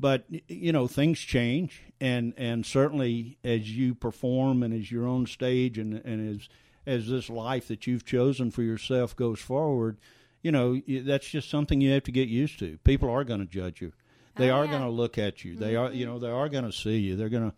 but 0.00 0.24
you 0.48 0.72
know 0.72 0.86
things 0.86 1.18
change, 1.18 1.82
and 2.00 2.32
and 2.36 2.64
certainly 2.64 3.36
as 3.44 3.70
you 3.76 3.94
perform 3.94 4.62
and 4.62 4.72
as 4.72 4.90
you're 4.90 5.08
on 5.08 5.26
stage, 5.26 5.78
and 5.78 5.94
and 6.04 6.36
as 6.36 6.48
as 6.88 7.08
this 7.08 7.28
life 7.30 7.68
that 7.68 7.86
you've 7.86 8.04
chosen 8.04 8.50
for 8.50 8.62
yourself 8.62 9.14
goes 9.14 9.38
forward, 9.40 9.98
you 10.42 10.50
know 10.52 10.80
that's 11.04 11.28
just 11.28 11.50
something 11.50 11.80
you 11.80 11.92
have 11.92 12.04
to 12.04 12.12
get 12.12 12.28
used 12.28 12.58
to. 12.60 12.78
People 12.84 13.10
are 13.10 13.24
going 13.24 13.40
to 13.40 13.46
judge 13.46 13.80
you. 13.80 13.92
They 14.36 14.50
Oh, 14.50 14.54
are 14.56 14.64
yeah. 14.64 14.70
Mm-hmm. 14.70 14.72
going 14.78 14.84
to 14.90 14.96
look 14.96 15.18
at 15.18 15.44
you. 15.44 15.56
They 15.56 15.74
are, 15.76 15.92
you 15.92 16.06
know, 16.06 16.18
they 16.18 16.30
are 16.30 16.48
going 16.48 16.64
to 16.64 16.72
see 16.72 16.98
you. 16.98 17.16
They're 17.16 17.28
going 17.28 17.50
to 17.50 17.56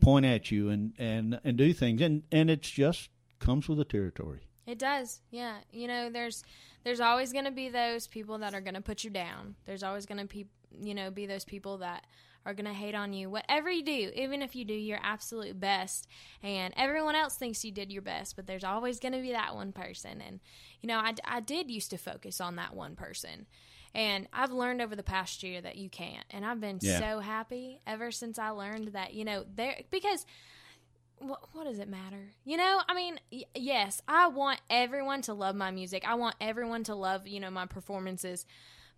point 0.00 0.26
at 0.26 0.50
you 0.50 0.68
and 0.70 0.92
and 0.98 1.38
and 1.44 1.56
do 1.56 1.72
things, 1.72 2.00
and 2.02 2.22
and 2.32 2.50
it's 2.50 2.70
just 2.70 3.08
comes 3.38 3.68
with 3.68 3.78
the 3.78 3.84
territory. 3.84 4.40
It 4.66 4.78
does. 4.78 5.20
Yeah. 5.30 5.56
You 5.72 5.88
know, 5.88 6.08
there's 6.10 6.42
there's 6.84 7.00
always 7.00 7.32
going 7.32 7.44
to 7.44 7.50
be 7.50 7.68
those 7.68 8.06
people 8.06 8.38
that 8.38 8.54
are 8.54 8.60
going 8.60 8.74
to 8.74 8.80
put 8.80 9.04
you 9.04 9.10
down. 9.10 9.56
There's 9.66 9.82
always 9.82 10.06
going 10.06 10.18
to 10.18 10.26
be, 10.26 10.46
you 10.80 10.94
know, 10.94 11.10
be 11.10 11.26
those 11.26 11.44
people 11.44 11.78
that 11.78 12.06
are 12.44 12.54
going 12.54 12.66
to 12.66 12.72
hate 12.72 12.94
on 12.94 13.12
you. 13.12 13.30
Whatever 13.30 13.70
you 13.70 13.84
do, 13.84 14.10
even 14.14 14.42
if 14.42 14.54
you 14.56 14.64
do 14.64 14.74
your 14.74 14.98
absolute 15.02 15.58
best 15.60 16.08
and 16.42 16.72
everyone 16.76 17.14
else 17.14 17.36
thinks 17.36 17.64
you 17.64 17.70
did 17.72 17.92
your 17.92 18.02
best, 18.02 18.36
but 18.36 18.46
there's 18.46 18.64
always 18.64 18.98
going 18.98 19.12
to 19.12 19.20
be 19.22 19.32
that 19.32 19.54
one 19.54 19.72
person. 19.72 20.20
And 20.20 20.40
you 20.80 20.86
know, 20.88 20.98
I 20.98 21.14
I 21.24 21.40
did 21.40 21.70
used 21.70 21.90
to 21.90 21.98
focus 21.98 22.40
on 22.40 22.56
that 22.56 22.74
one 22.74 22.96
person. 22.96 23.46
And 23.94 24.26
I've 24.32 24.50
learned 24.52 24.80
over 24.80 24.96
the 24.96 25.02
past 25.02 25.42
year 25.42 25.60
that 25.60 25.76
you 25.76 25.90
can't. 25.90 26.24
And 26.30 26.46
I've 26.46 26.60
been 26.60 26.80
Yeah. 26.80 26.98
so 26.98 27.20
happy 27.20 27.80
ever 27.86 28.10
since 28.10 28.38
I 28.38 28.48
learned 28.48 28.88
that, 28.94 29.12
you 29.12 29.24
know, 29.24 29.44
there 29.54 29.82
because 29.90 30.24
what, 31.18 31.40
what 31.52 31.64
does 31.64 31.78
it 31.78 31.88
matter? 31.88 32.30
You 32.44 32.56
know, 32.56 32.80
I 32.88 32.94
mean, 32.94 33.20
y- 33.30 33.44
yes, 33.54 34.02
I 34.08 34.28
want 34.28 34.60
everyone 34.68 35.22
to 35.22 35.34
love 35.34 35.54
my 35.54 35.70
music. 35.70 36.04
I 36.06 36.14
want 36.14 36.34
everyone 36.40 36.84
to 36.84 36.94
love, 36.94 37.26
you 37.26 37.38
know, 37.38 37.50
my 37.50 37.66
performances. 37.66 38.44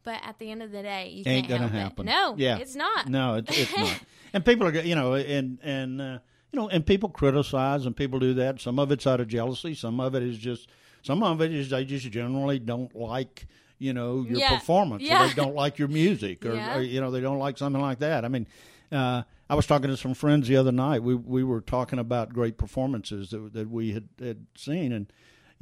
But 0.05 0.21
at 0.23 0.39
the 0.39 0.51
end 0.51 0.63
of 0.63 0.71
the 0.71 0.83
day, 0.83 1.09
you 1.09 1.23
Ain't 1.27 1.49
can't 1.49 1.61
gonna 1.63 1.69
help 1.73 1.73
it. 1.75 1.79
happen. 1.79 2.07
No, 2.07 2.35
Yeah. 2.37 2.59
it's 2.59 2.77
not. 2.77 3.09
No, 3.09 3.35
it's 3.37 3.59
it's 3.59 3.77
not. 3.77 4.01
And 4.35 4.45
people 4.45 4.67
are, 4.67 4.73
you 4.81 4.95
know, 4.97 5.15
and 5.15 5.59
and 5.63 6.01
uh, 6.01 6.19
you 6.53 6.59
know, 6.59 6.69
and 6.69 6.85
people 6.85 7.09
criticize, 7.09 7.87
and 7.87 7.97
people 7.97 8.19
do 8.19 8.35
that. 8.35 8.61
Some 8.61 8.79
of 8.81 8.91
it's 8.93 9.07
out 9.07 9.21
of 9.21 9.29
jealousy. 9.29 9.75
Some 9.75 10.01
of 10.01 10.15
it 10.15 10.23
is 10.23 10.39
just. 10.39 10.69
Some 11.03 11.23
of 11.23 11.41
it 11.43 11.53
is 11.53 11.71
they 11.71 11.85
just 11.85 12.11
generally 12.11 12.59
don't 12.59 12.95
like. 12.97 13.47
You 13.79 13.93
know 13.93 14.23
your 14.23 14.39
Yeah. 14.39 14.57
performance, 14.59 15.03
or 15.03 15.07
Yeah. 15.07 15.27
they 15.29 15.35
don't 15.35 15.55
like 15.55 15.79
your 15.79 15.89
music, 15.89 16.47
or, 16.47 16.55
Yeah. 16.55 16.79
or 16.79 16.81
you 16.81 17.01
know 17.01 17.11
they 17.11 17.21
don't 17.21 17.39
like 17.41 17.59
something 17.59 17.83
like 17.83 17.99
that. 17.99 18.25
I 18.25 18.29
mean, 18.29 18.47
uh, 18.93 19.23
I 19.51 19.55
was 19.57 19.67
talking 19.67 19.91
to 19.91 19.97
some 19.97 20.15
friends 20.15 20.47
the 20.49 20.57
other 20.57 20.73
night. 20.73 21.03
We 21.03 21.15
we 21.17 21.43
were 21.45 21.61
talking 21.61 21.99
about 21.99 22.33
great 22.33 22.57
performances 22.57 23.31
that 23.31 23.53
that 23.53 23.69
we 23.69 23.93
had, 23.93 24.09
had 24.21 24.47
seen, 24.57 24.93
and 24.93 25.13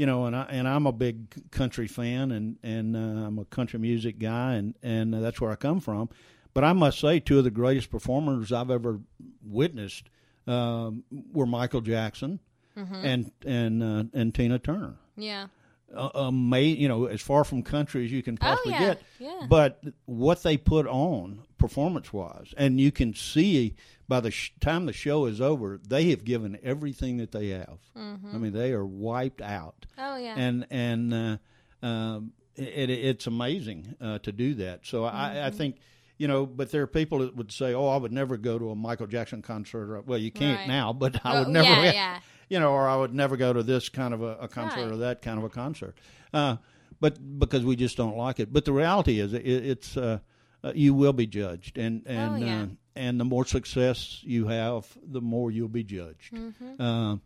you 0.02 0.06
know, 0.06 0.26
and 0.26 0.34
I 0.34 0.42
and 0.50 0.66
I'm 0.66 0.86
a 0.88 0.92
big 0.92 1.48
country 1.52 1.86
fan, 1.86 2.32
and 2.32 2.56
and 2.64 2.96
uh, 2.96 3.26
I'm 3.28 3.38
a 3.38 3.44
country 3.44 3.78
music 3.78 4.18
guy, 4.18 4.54
and 4.54 4.74
and 4.82 5.14
uh, 5.14 5.20
that's 5.20 5.40
where 5.40 5.52
I 5.52 5.54
come 5.54 5.78
from. 5.78 6.08
But 6.54 6.64
I 6.64 6.72
must 6.72 6.98
say, 6.98 7.20
two 7.20 7.38
of 7.38 7.44
the 7.44 7.52
greatest 7.52 7.88
performers 7.88 8.50
I've 8.50 8.72
ever 8.72 8.98
witnessed 9.44 10.08
um, 10.48 11.04
were 11.32 11.46
Michael 11.46 11.82
Jackson 11.82 12.40
and 12.74 13.30
and 13.46 13.80
uh, 13.80 14.04
and 14.12 14.34
Tina 14.34 14.58
Turner. 14.58 14.96
Yeah. 15.16 15.46
uh, 15.94 16.10
ama- 16.14 16.58
you 16.58 16.88
know, 16.88 17.04
as 17.04 17.20
far 17.20 17.44
from 17.44 17.62
country 17.62 18.04
as 18.04 18.10
you 18.10 18.24
can 18.24 18.36
possibly 18.36 18.74
oh 18.74 18.78
yeah. 18.78 18.80
get. 18.80 19.02
Yeah. 19.20 19.46
But 19.48 19.84
what 20.06 20.42
they 20.42 20.56
put 20.56 20.88
on 20.88 21.44
performance 21.62 22.12
wise, 22.12 22.52
and 22.56 22.80
you 22.80 22.90
can 22.92 23.14
see 23.14 23.74
by 24.08 24.20
the 24.20 24.30
sh- 24.30 24.52
time 24.60 24.86
the 24.86 24.92
show 24.92 25.26
is 25.26 25.40
over, 25.40 25.80
they 25.88 26.10
have 26.10 26.24
given 26.24 26.58
everything 26.62 27.18
that 27.18 27.30
they 27.32 27.48
have. 27.50 27.78
I 27.96 28.36
mean, 28.38 28.52
they 28.52 28.72
are 28.72 28.84
wiped 28.84 29.40
out, 29.40 29.86
oh 29.96 30.16
yeah. 30.16 30.34
and 30.36 30.66
and 30.70 31.14
uh, 31.14 31.86
um, 31.86 32.32
it, 32.56 32.90
it, 32.90 32.90
it's 32.90 33.26
amazing 33.26 33.94
uh, 34.00 34.18
to 34.20 34.32
do 34.32 34.54
that. 34.54 34.80
So 34.86 35.04
I, 35.04 35.46
I 35.46 35.50
think. 35.50 35.76
You 36.18 36.28
know, 36.28 36.46
but 36.46 36.70
there 36.70 36.82
are 36.82 36.86
people 36.86 37.18
that 37.20 37.34
would 37.34 37.50
say, 37.50 37.74
"Oh, 37.74 37.88
I 37.88 37.96
would 37.96 38.12
never 38.12 38.36
go 38.36 38.56
to 38.56 38.70
a 38.70 38.76
Michael 38.76 39.08
Jackson 39.08 39.42
concert." 39.42 39.90
Or, 39.90 40.00
well, 40.02 40.18
you 40.18 40.30
can't 40.30 40.58
Right. 40.60 40.68
now, 40.68 40.92
but 40.92 41.18
I 41.24 41.32
Well, 41.32 41.44
would 41.46 41.52
never. 41.52 41.66
yeah, 41.68 41.92
yeah. 41.92 42.20
You 42.48 42.60
know, 42.60 42.70
or 42.70 42.86
I 42.86 42.94
would 42.96 43.12
never 43.12 43.36
go 43.36 43.52
to 43.52 43.62
this 43.64 43.88
kind 43.88 44.14
of 44.14 44.22
a, 44.22 44.36
a 44.42 44.46
concert 44.46 44.84
Right. 44.84 44.92
or 44.92 44.96
that 44.98 45.20
kind 45.22 45.36
of 45.38 45.42
a 45.44 45.48
concert. 45.48 45.98
Uh, 46.32 46.58
but 47.00 47.18
because 47.40 47.64
we 47.64 47.74
just 47.74 47.96
don't 47.96 48.16
like 48.16 48.38
it. 48.38 48.52
But 48.52 48.64
the 48.66 48.72
reality 48.72 49.18
is, 49.18 49.32
it, 49.32 49.40
it's 49.44 49.96
uh, 49.96 50.20
uh, 50.64 50.72
you 50.74 50.94
will 50.94 51.12
be 51.12 51.26
judged, 51.26 51.78
and 51.78 52.02
and 52.06 52.42
Oh, 52.42 52.46
yeah. 52.46 52.62
uh, 52.62 52.66
and 52.94 53.18
the 53.18 53.24
more 53.24 53.44
success 53.46 54.20
you 54.22 54.46
have, 54.48 54.86
the 55.02 55.20
more 55.20 55.50
you'll 55.50 55.68
be 55.68 55.84
judged. 55.84 56.32
Mm-hmm. 56.34 56.80
Uh, 56.82 57.16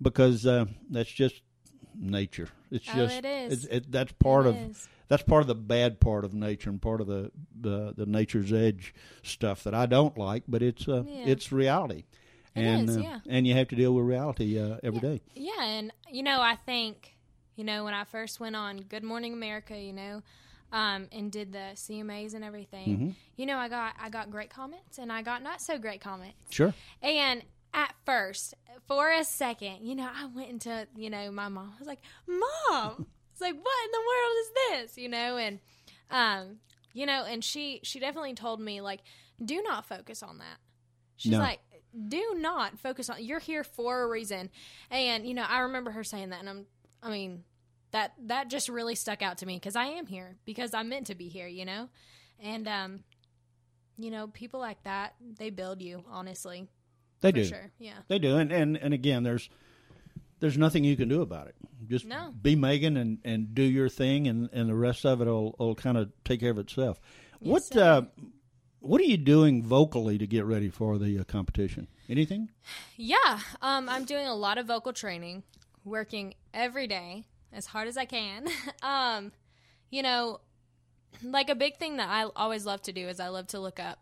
because 0.00 0.44
uh, 0.46 0.66
that's 0.90 1.10
just 1.10 1.40
nature. 1.98 2.48
It's 2.70 2.88
Oh, 2.92 2.96
just 2.96 3.16
it 3.18 3.24
is. 3.24 3.64
It, 3.66 3.90
that's 3.90 4.12
part 4.12 4.46
It 4.46 4.50
of 4.50 4.56
is. 4.56 4.88
that's 5.08 5.22
part 5.22 5.40
of 5.40 5.46
the 5.46 5.54
bad 5.54 6.00
part 6.00 6.24
of 6.24 6.34
nature 6.34 6.68
and 6.70 6.80
part 6.82 7.00
of 7.00 7.06
the 7.06 7.30
the, 7.58 7.94
the 7.96 8.06
nature's 8.06 8.52
edge 8.52 8.94
stuff 9.22 9.64
that 9.64 9.74
I 9.74 9.86
don't 9.86 10.16
like. 10.18 10.42
But 10.46 10.62
it's 10.62 10.86
uh, 10.88 11.04
Yeah. 11.06 11.26
it's 11.26 11.50
reality. 11.52 12.04
It 12.54 12.60
and 12.62 12.88
is, 12.88 12.96
uh, 12.96 13.00
yeah. 13.00 13.20
and 13.28 13.46
you 13.46 13.54
have 13.54 13.68
to 13.68 13.76
deal 13.76 13.94
with 13.94 14.04
reality 14.06 14.58
uh, 14.60 14.78
every 14.82 15.00
day. 15.00 15.20
Yeah, 15.34 15.62
and 15.62 15.92
you 16.10 16.22
know, 16.22 16.40
I 16.40 16.56
think, 16.56 17.14
you 17.54 17.64
know, 17.64 17.84
when 17.84 17.92
I 17.94 18.04
first 18.04 18.40
went 18.40 18.56
on 18.56 18.78
Good 18.78 19.02
Morning 19.04 19.32
America, 19.34 19.78
you 19.78 19.92
know, 19.92 20.22
um, 20.76 21.08
and 21.12 21.32
did 21.32 21.52
the 21.52 21.70
CMAs 21.74 22.34
and 22.34 22.44
everything, 22.44 22.88
Mm-hmm. 22.88 23.10
you 23.36 23.46
know, 23.46 23.56
I 23.56 23.68
got 23.68 23.94
I 24.00 24.08
got 24.10 24.30
great 24.30 24.50
comments 24.50 24.98
and 24.98 25.10
I 25.12 25.22
got 25.22 25.42
not 25.42 25.60
so 25.60 25.78
great 25.78 26.00
comments. 26.00 26.36
Sure. 26.50 26.74
And 27.02 27.42
at 27.72 27.94
first, 28.04 28.54
for 28.86 29.10
a 29.10 29.24
second, 29.24 29.86
you 29.86 29.94
know, 29.94 30.08
I 30.14 30.26
went 30.26 30.50
into, 30.50 30.86
you 30.96 31.10
know, 31.10 31.30
my 31.30 31.48
mom. 31.48 31.72
I 31.74 31.78
was 31.78 31.88
like, 31.88 32.00
"Mom," 32.26 33.06
it's 33.32 33.40
like, 33.40 33.54
"What 33.54 33.84
in 33.84 33.90
the 33.92 34.04
world 34.10 34.36
is 34.40 34.50
this?" 34.90 34.98
You 34.98 35.08
know, 35.08 35.36
and 35.36 35.58
um, 36.10 36.56
you 36.92 37.06
know, 37.06 37.24
and 37.24 37.42
she 37.44 37.80
she 37.82 37.98
definitely 37.98 38.34
told 38.34 38.60
me 38.60 38.80
like, 38.80 39.00
"Do 39.44 39.62
not 39.62 39.84
focus 39.86 40.22
on 40.22 40.38
that." 40.38 40.58
She's 41.16 41.32
No. 41.32 41.38
like, 41.38 41.60
"Do 42.08 42.34
not 42.38 42.78
focus 42.78 43.08
on. 43.10 43.22
You're 43.24 43.40
here 43.40 43.64
for 43.64 44.02
a 44.02 44.08
reason." 44.08 44.50
And 44.90 45.26
you 45.26 45.34
know, 45.34 45.44
I 45.48 45.60
remember 45.60 45.90
her 45.92 46.04
saying 46.04 46.30
that, 46.30 46.40
and 46.40 46.48
I'm, 46.48 46.66
I 47.02 47.10
mean, 47.10 47.44
that 47.96 48.12
that 48.26 48.50
just 48.50 48.68
really 48.68 48.94
stuck 48.94 49.22
out 49.22 49.38
to 49.38 49.46
me 49.46 49.56
because 49.56 49.74
I 49.74 49.86
am 49.86 50.06
here 50.06 50.36
because 50.44 50.74
I'm 50.74 50.90
meant 50.90 51.06
to 51.06 51.14
be 51.14 51.28
here. 51.28 51.46
You 51.48 51.64
know, 51.64 51.88
and 52.38 52.68
um, 52.68 53.00
you 53.96 54.10
know, 54.10 54.26
people 54.28 54.60
like 54.60 54.82
that 54.84 55.14
they 55.38 55.48
build 55.50 55.80
you 55.80 56.04
honestly. 56.10 56.68
They 57.22 57.30
for 57.30 57.36
do. 57.36 57.44
sure. 57.44 57.70
Yeah. 57.78 57.94
They 58.08 58.18
do, 58.18 58.36
and, 58.36 58.52
and 58.52 58.76
and 58.76 58.92
again, 58.92 59.22
there's 59.22 59.48
there's 60.40 60.58
nothing 60.58 60.84
you 60.84 60.96
can 60.96 61.08
do 61.08 61.22
about 61.22 61.46
it. 61.48 61.54
Just 61.88 62.04
No. 62.04 62.34
be 62.42 62.54
Meghan 62.54 63.00
and, 63.00 63.18
and 63.24 63.54
do 63.54 63.62
your 63.62 63.88
thing, 63.88 64.28
and, 64.28 64.50
and 64.52 64.68
the 64.68 64.74
rest 64.74 65.06
of 65.06 65.22
it 65.22 65.26
will, 65.26 65.54
will 65.58 65.74
kind 65.74 65.96
of 65.96 66.10
take 66.24 66.40
care 66.40 66.50
of 66.50 66.58
itself. 66.58 67.00
what 67.40 67.62
sir. 67.64 67.80
uh, 67.82 68.02
what 68.80 69.00
are 69.00 69.04
you 69.04 69.16
doing 69.16 69.62
vocally 69.62 70.18
to 70.18 70.26
get 70.26 70.44
ready 70.44 70.68
for 70.68 70.98
the 70.98 71.18
uh, 71.18 71.24
competition? 71.24 71.88
Anything? 72.10 72.50
Yeah, 72.98 73.40
um, 73.62 73.88
I'm 73.88 74.04
doing 74.04 74.26
a 74.26 74.34
lot 74.34 74.58
of 74.58 74.66
vocal 74.66 74.92
training, 74.92 75.42
working 75.84 76.34
every 76.52 76.86
day 76.86 77.24
as 77.56 77.66
hard 77.66 77.88
as 77.88 77.96
I 77.96 78.04
can. 78.04 78.46
um, 78.82 79.32
you 79.90 80.02
know, 80.02 80.40
like 81.22 81.48
a 81.48 81.54
big 81.54 81.78
thing 81.78 81.96
that 81.96 82.08
I 82.08 82.28
always 82.36 82.66
love 82.66 82.82
to 82.82 82.92
do 82.92 83.08
is 83.08 83.18
I 83.18 83.28
love 83.28 83.48
to 83.48 83.58
look 83.58 83.80
up, 83.80 83.98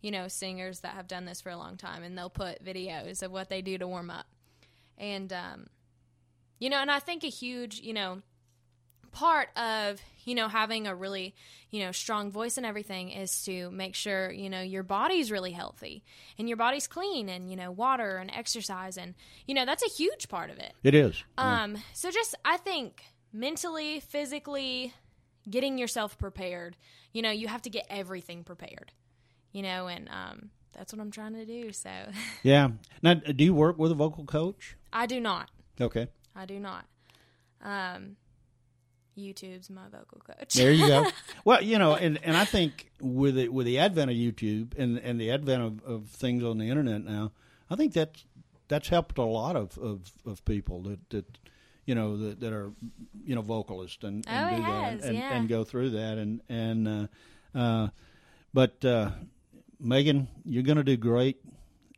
you 0.00 0.10
know, 0.10 0.26
singers 0.26 0.80
that 0.80 0.94
have 0.94 1.06
done 1.06 1.26
this 1.26 1.40
for 1.40 1.50
a 1.50 1.56
long 1.56 1.76
time, 1.76 2.02
and 2.02 2.16
they'll 2.16 2.30
put 2.30 2.64
videos 2.64 3.22
of 3.22 3.30
what 3.30 3.50
they 3.50 3.62
do 3.62 3.78
to 3.78 3.86
warm 3.86 4.10
up, 4.10 4.26
and 4.96 5.32
um, 5.32 5.66
you 6.58 6.70
know, 6.70 6.78
and 6.78 6.90
I 6.90 6.98
think 6.98 7.24
a 7.24 7.28
huge, 7.28 7.80
you 7.80 7.92
know, 7.92 8.22
part 9.14 9.48
of 9.56 10.00
you 10.24 10.34
know 10.34 10.48
having 10.48 10.86
a 10.86 10.94
really 10.94 11.34
you 11.70 11.80
know 11.84 11.92
strong 11.92 12.30
voice 12.30 12.56
and 12.56 12.66
everything 12.66 13.10
is 13.10 13.42
to 13.44 13.70
make 13.70 13.94
sure 13.94 14.30
you 14.32 14.50
know 14.50 14.60
your 14.60 14.82
body's 14.82 15.30
really 15.30 15.52
healthy 15.52 16.02
and 16.38 16.48
your 16.48 16.56
body's 16.56 16.86
clean 16.88 17.28
and 17.28 17.48
you 17.50 17.56
know 17.56 17.70
water 17.70 18.16
and 18.16 18.30
exercise 18.34 18.96
and 18.98 19.14
you 19.46 19.54
know 19.54 19.64
that's 19.64 19.84
a 19.84 19.88
huge 19.90 20.28
part 20.28 20.50
of 20.50 20.58
it 20.58 20.72
It 20.82 20.94
is. 20.94 21.22
um 21.38 21.76
so 21.92 22.10
just 22.10 22.34
i 22.44 22.56
think 22.56 23.04
mentally 23.32 24.00
physically 24.00 24.92
getting 25.48 25.78
yourself 25.78 26.18
prepared 26.18 26.76
you 27.12 27.22
know 27.22 27.30
you 27.30 27.46
have 27.48 27.62
to 27.62 27.70
get 27.70 27.86
everything 27.88 28.42
prepared 28.44 28.90
you 29.52 29.62
know 29.62 29.86
and 29.86 30.08
um 30.08 30.50
that's 30.72 30.92
what 30.92 31.00
i'm 31.00 31.10
trying 31.12 31.34
to 31.34 31.44
do 31.46 31.70
so 31.72 31.90
yeah. 32.42 32.68
Now, 33.02 33.14
do 33.14 33.44
you 33.44 33.54
work 33.54 33.78
with 33.78 33.92
a 33.92 33.94
vocal 33.94 34.24
coach? 34.24 34.76
i 34.92 35.06
do 35.06 35.20
not 35.20 35.50
Okay. 35.80 36.08
i 36.34 36.46
do 36.46 36.58
not 36.58 36.86
um 37.62 38.16
youtube's 39.16 39.70
my 39.70 39.88
vocal 39.90 40.20
coach 40.26 40.54
There 40.54 40.72
you 40.72 40.86
go. 40.86 41.06
well, 41.44 41.62
you 41.62 41.78
know, 41.78 41.94
and, 41.94 42.18
and 42.22 42.36
I 42.36 42.44
think 42.44 42.90
with 43.00 43.38
it, 43.38 43.52
with 43.52 43.66
the 43.66 43.78
advent 43.78 44.10
of 44.10 44.16
YouTube 44.16 44.78
and 44.78 44.98
and 44.98 45.20
the 45.20 45.30
advent 45.30 45.62
of, 45.62 45.84
of 45.84 46.08
things 46.08 46.42
on 46.44 46.58
the 46.58 46.68
internet 46.68 47.04
now, 47.04 47.32
I 47.70 47.76
think 47.76 47.92
that's 47.92 48.24
that's 48.68 48.88
helped 48.88 49.18
a 49.18 49.22
lot 49.22 49.56
of, 49.56 49.76
of, 49.78 50.10
of 50.26 50.44
people 50.44 50.82
that, 50.82 51.10
that 51.10 51.38
you 51.84 51.94
know 51.94 52.16
that, 52.16 52.40
that 52.40 52.52
are 52.52 52.72
you 53.24 53.34
know 53.34 53.42
vocalists 53.42 54.02
and, 54.04 54.24
and 54.26 54.54
Oh, 54.54 54.56
do 54.56 54.62
that 54.62 54.92
has, 54.92 55.04
and, 55.04 55.16
yeah. 55.16 55.34
and 55.34 55.48
go 55.48 55.64
through 55.64 55.90
that 55.90 56.18
and 56.18 56.40
and 56.48 56.88
uh, 56.88 57.58
uh, 57.58 57.88
but 58.52 58.84
uh, 58.84 59.10
Meghan, 59.82 60.28
you're 60.44 60.62
going 60.62 60.76
to 60.78 60.84
do 60.84 60.96
great. 60.96 61.38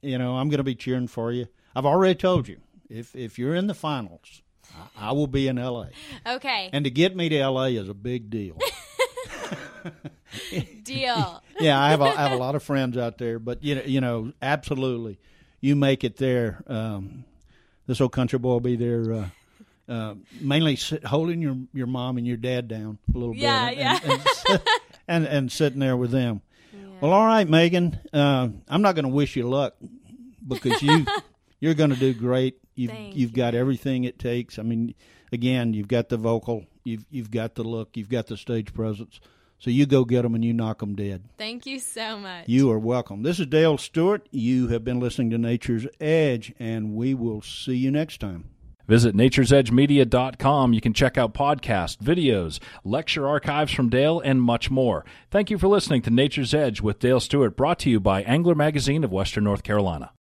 You 0.02 0.18
know, 0.18 0.36
I'm 0.36 0.48
going 0.48 0.58
to 0.58 0.64
be 0.64 0.74
cheering 0.74 1.06
for 1.06 1.32
you. 1.32 1.46
I've 1.74 1.86
already 1.86 2.14
told 2.14 2.48
you 2.48 2.58
if 2.88 3.14
if 3.14 3.38
you're 3.38 3.54
in 3.54 3.66
the 3.66 3.74
finals, 3.74 4.42
I, 4.74 5.08
I 5.08 5.12
will 5.12 5.26
be 5.26 5.48
in 5.48 5.58
L.A. 5.58 5.90
okay 6.26 6.70
And 6.72 6.84
to 6.84 6.90
get 6.90 7.14
me 7.16 7.28
to 7.28 7.46
LA 7.48 7.64
is 7.66 7.88
a 7.88 7.94
big 7.94 8.30
deal. 8.30 8.58
deal 10.82 11.42
yeah, 11.60 11.80
I 11.80 11.90
have 11.90 12.00
a, 12.00 12.04
I 12.04 12.22
have 12.22 12.32
a 12.32 12.36
lot 12.36 12.54
of 12.54 12.62
friends 12.62 12.96
out 12.96 13.18
there, 13.18 13.38
but 13.38 13.62
you 13.62 13.76
know, 13.76 13.82
you 13.84 14.00
know, 14.00 14.32
absolutely, 14.42 15.18
you 15.60 15.76
make 15.76 16.04
it 16.04 16.16
there. 16.16 16.62
Um, 16.66 17.24
this 17.86 18.00
old 18.00 18.12
country 18.12 18.38
boy 18.38 18.48
will 18.50 18.60
be 18.60 18.76
there, 18.76 19.12
uh, 19.12 19.28
uh, 19.92 20.14
mainly 20.40 20.76
sit, 20.76 21.04
holding 21.04 21.40
your 21.40 21.56
your 21.72 21.86
mom 21.86 22.18
and 22.18 22.26
your 22.26 22.36
dad 22.36 22.68
down 22.68 22.98
a 23.14 23.18
little 23.18 23.34
Yeah, 23.34 23.68
bit, 23.70 23.78
yeah. 23.78 23.98
and, 24.02 24.12
and, 24.48 24.60
and 25.08 25.26
and 25.26 25.52
sitting 25.52 25.78
there 25.78 25.96
with 25.96 26.10
them. 26.10 26.42
Well, 27.00 27.12
all 27.12 27.26
right, 27.26 27.46
Meghan. 27.46 27.98
Uh, 28.12 28.48
I'm 28.68 28.82
not 28.82 28.94
going 28.94 29.04
to 29.04 29.10
wish 29.10 29.36
you 29.36 29.48
luck 29.48 29.74
because 30.46 30.82
you 30.82 31.06
you're 31.60 31.74
going 31.74 31.90
to 31.90 31.96
do 31.96 32.12
great. 32.14 32.58
You've 32.76 32.90
Thank 32.92 33.16
you've 33.16 33.30
you. 33.30 33.36
got 33.36 33.54
everything 33.54 34.04
it 34.04 34.18
takes. 34.18 34.58
I 34.58 34.62
mean, 34.62 34.94
again, 35.32 35.72
you've 35.74 35.88
got 35.88 36.08
the 36.08 36.16
vocal, 36.16 36.66
you've 36.84 37.04
you've 37.10 37.30
got 37.30 37.54
the 37.56 37.64
look, 37.64 37.96
you've 37.96 38.10
got 38.10 38.26
the 38.28 38.36
stage 38.36 38.72
presence. 38.72 39.18
So 39.58 39.70
you 39.70 39.86
go 39.86 40.04
get 40.04 40.22
them 40.22 40.34
and 40.34 40.44
you 40.44 40.52
knock 40.52 40.80
them 40.80 40.94
dead. 40.94 41.24
thank 41.38 41.64
you 41.64 41.78
so 41.78 42.18
much 42.18 42.46
You 42.46 42.70
are 42.70 42.78
welcome. 42.78 43.22
This 43.22 43.40
is 43.40 43.46
Dale 43.46 43.78
Stewart. 43.78 44.28
You 44.30 44.68
have 44.68 44.84
been 44.84 45.00
listening 45.00 45.30
to 45.30 45.38
Nature's 45.38 45.86
Edge, 45.98 46.52
and 46.58 46.94
we 46.94 47.14
will 47.14 47.40
see 47.40 47.74
you 47.74 47.90
next 47.90 48.20
time. 48.20 48.50
Visit 48.86 49.16
naturesedgemedia.com. 49.16 50.72
You 50.74 50.80
can 50.82 50.92
check 50.92 51.16
out 51.18 51.32
podcasts, 51.34 51.96
videos, 51.96 52.60
lecture 52.84 53.26
archives 53.26 53.72
from 53.72 53.88
Dale, 53.88 54.20
and 54.20 54.40
much 54.42 54.70
more. 54.70 55.04
Thank 55.30 55.50
you 55.50 55.58
for 55.58 55.68
listening 55.68 56.02
to 56.02 56.10
Nature's 56.10 56.54
Edge 56.54 56.80
with 56.82 56.98
Dale 56.98 57.18
Stewart, 57.18 57.56
brought 57.56 57.78
to 57.80 57.90
you 57.90 57.98
by 57.98 58.22
Angler 58.22 58.54
Magazine 58.54 59.02
of 59.04 59.10
Western 59.10 59.44
North 59.44 59.62
Carolina. 59.62 60.12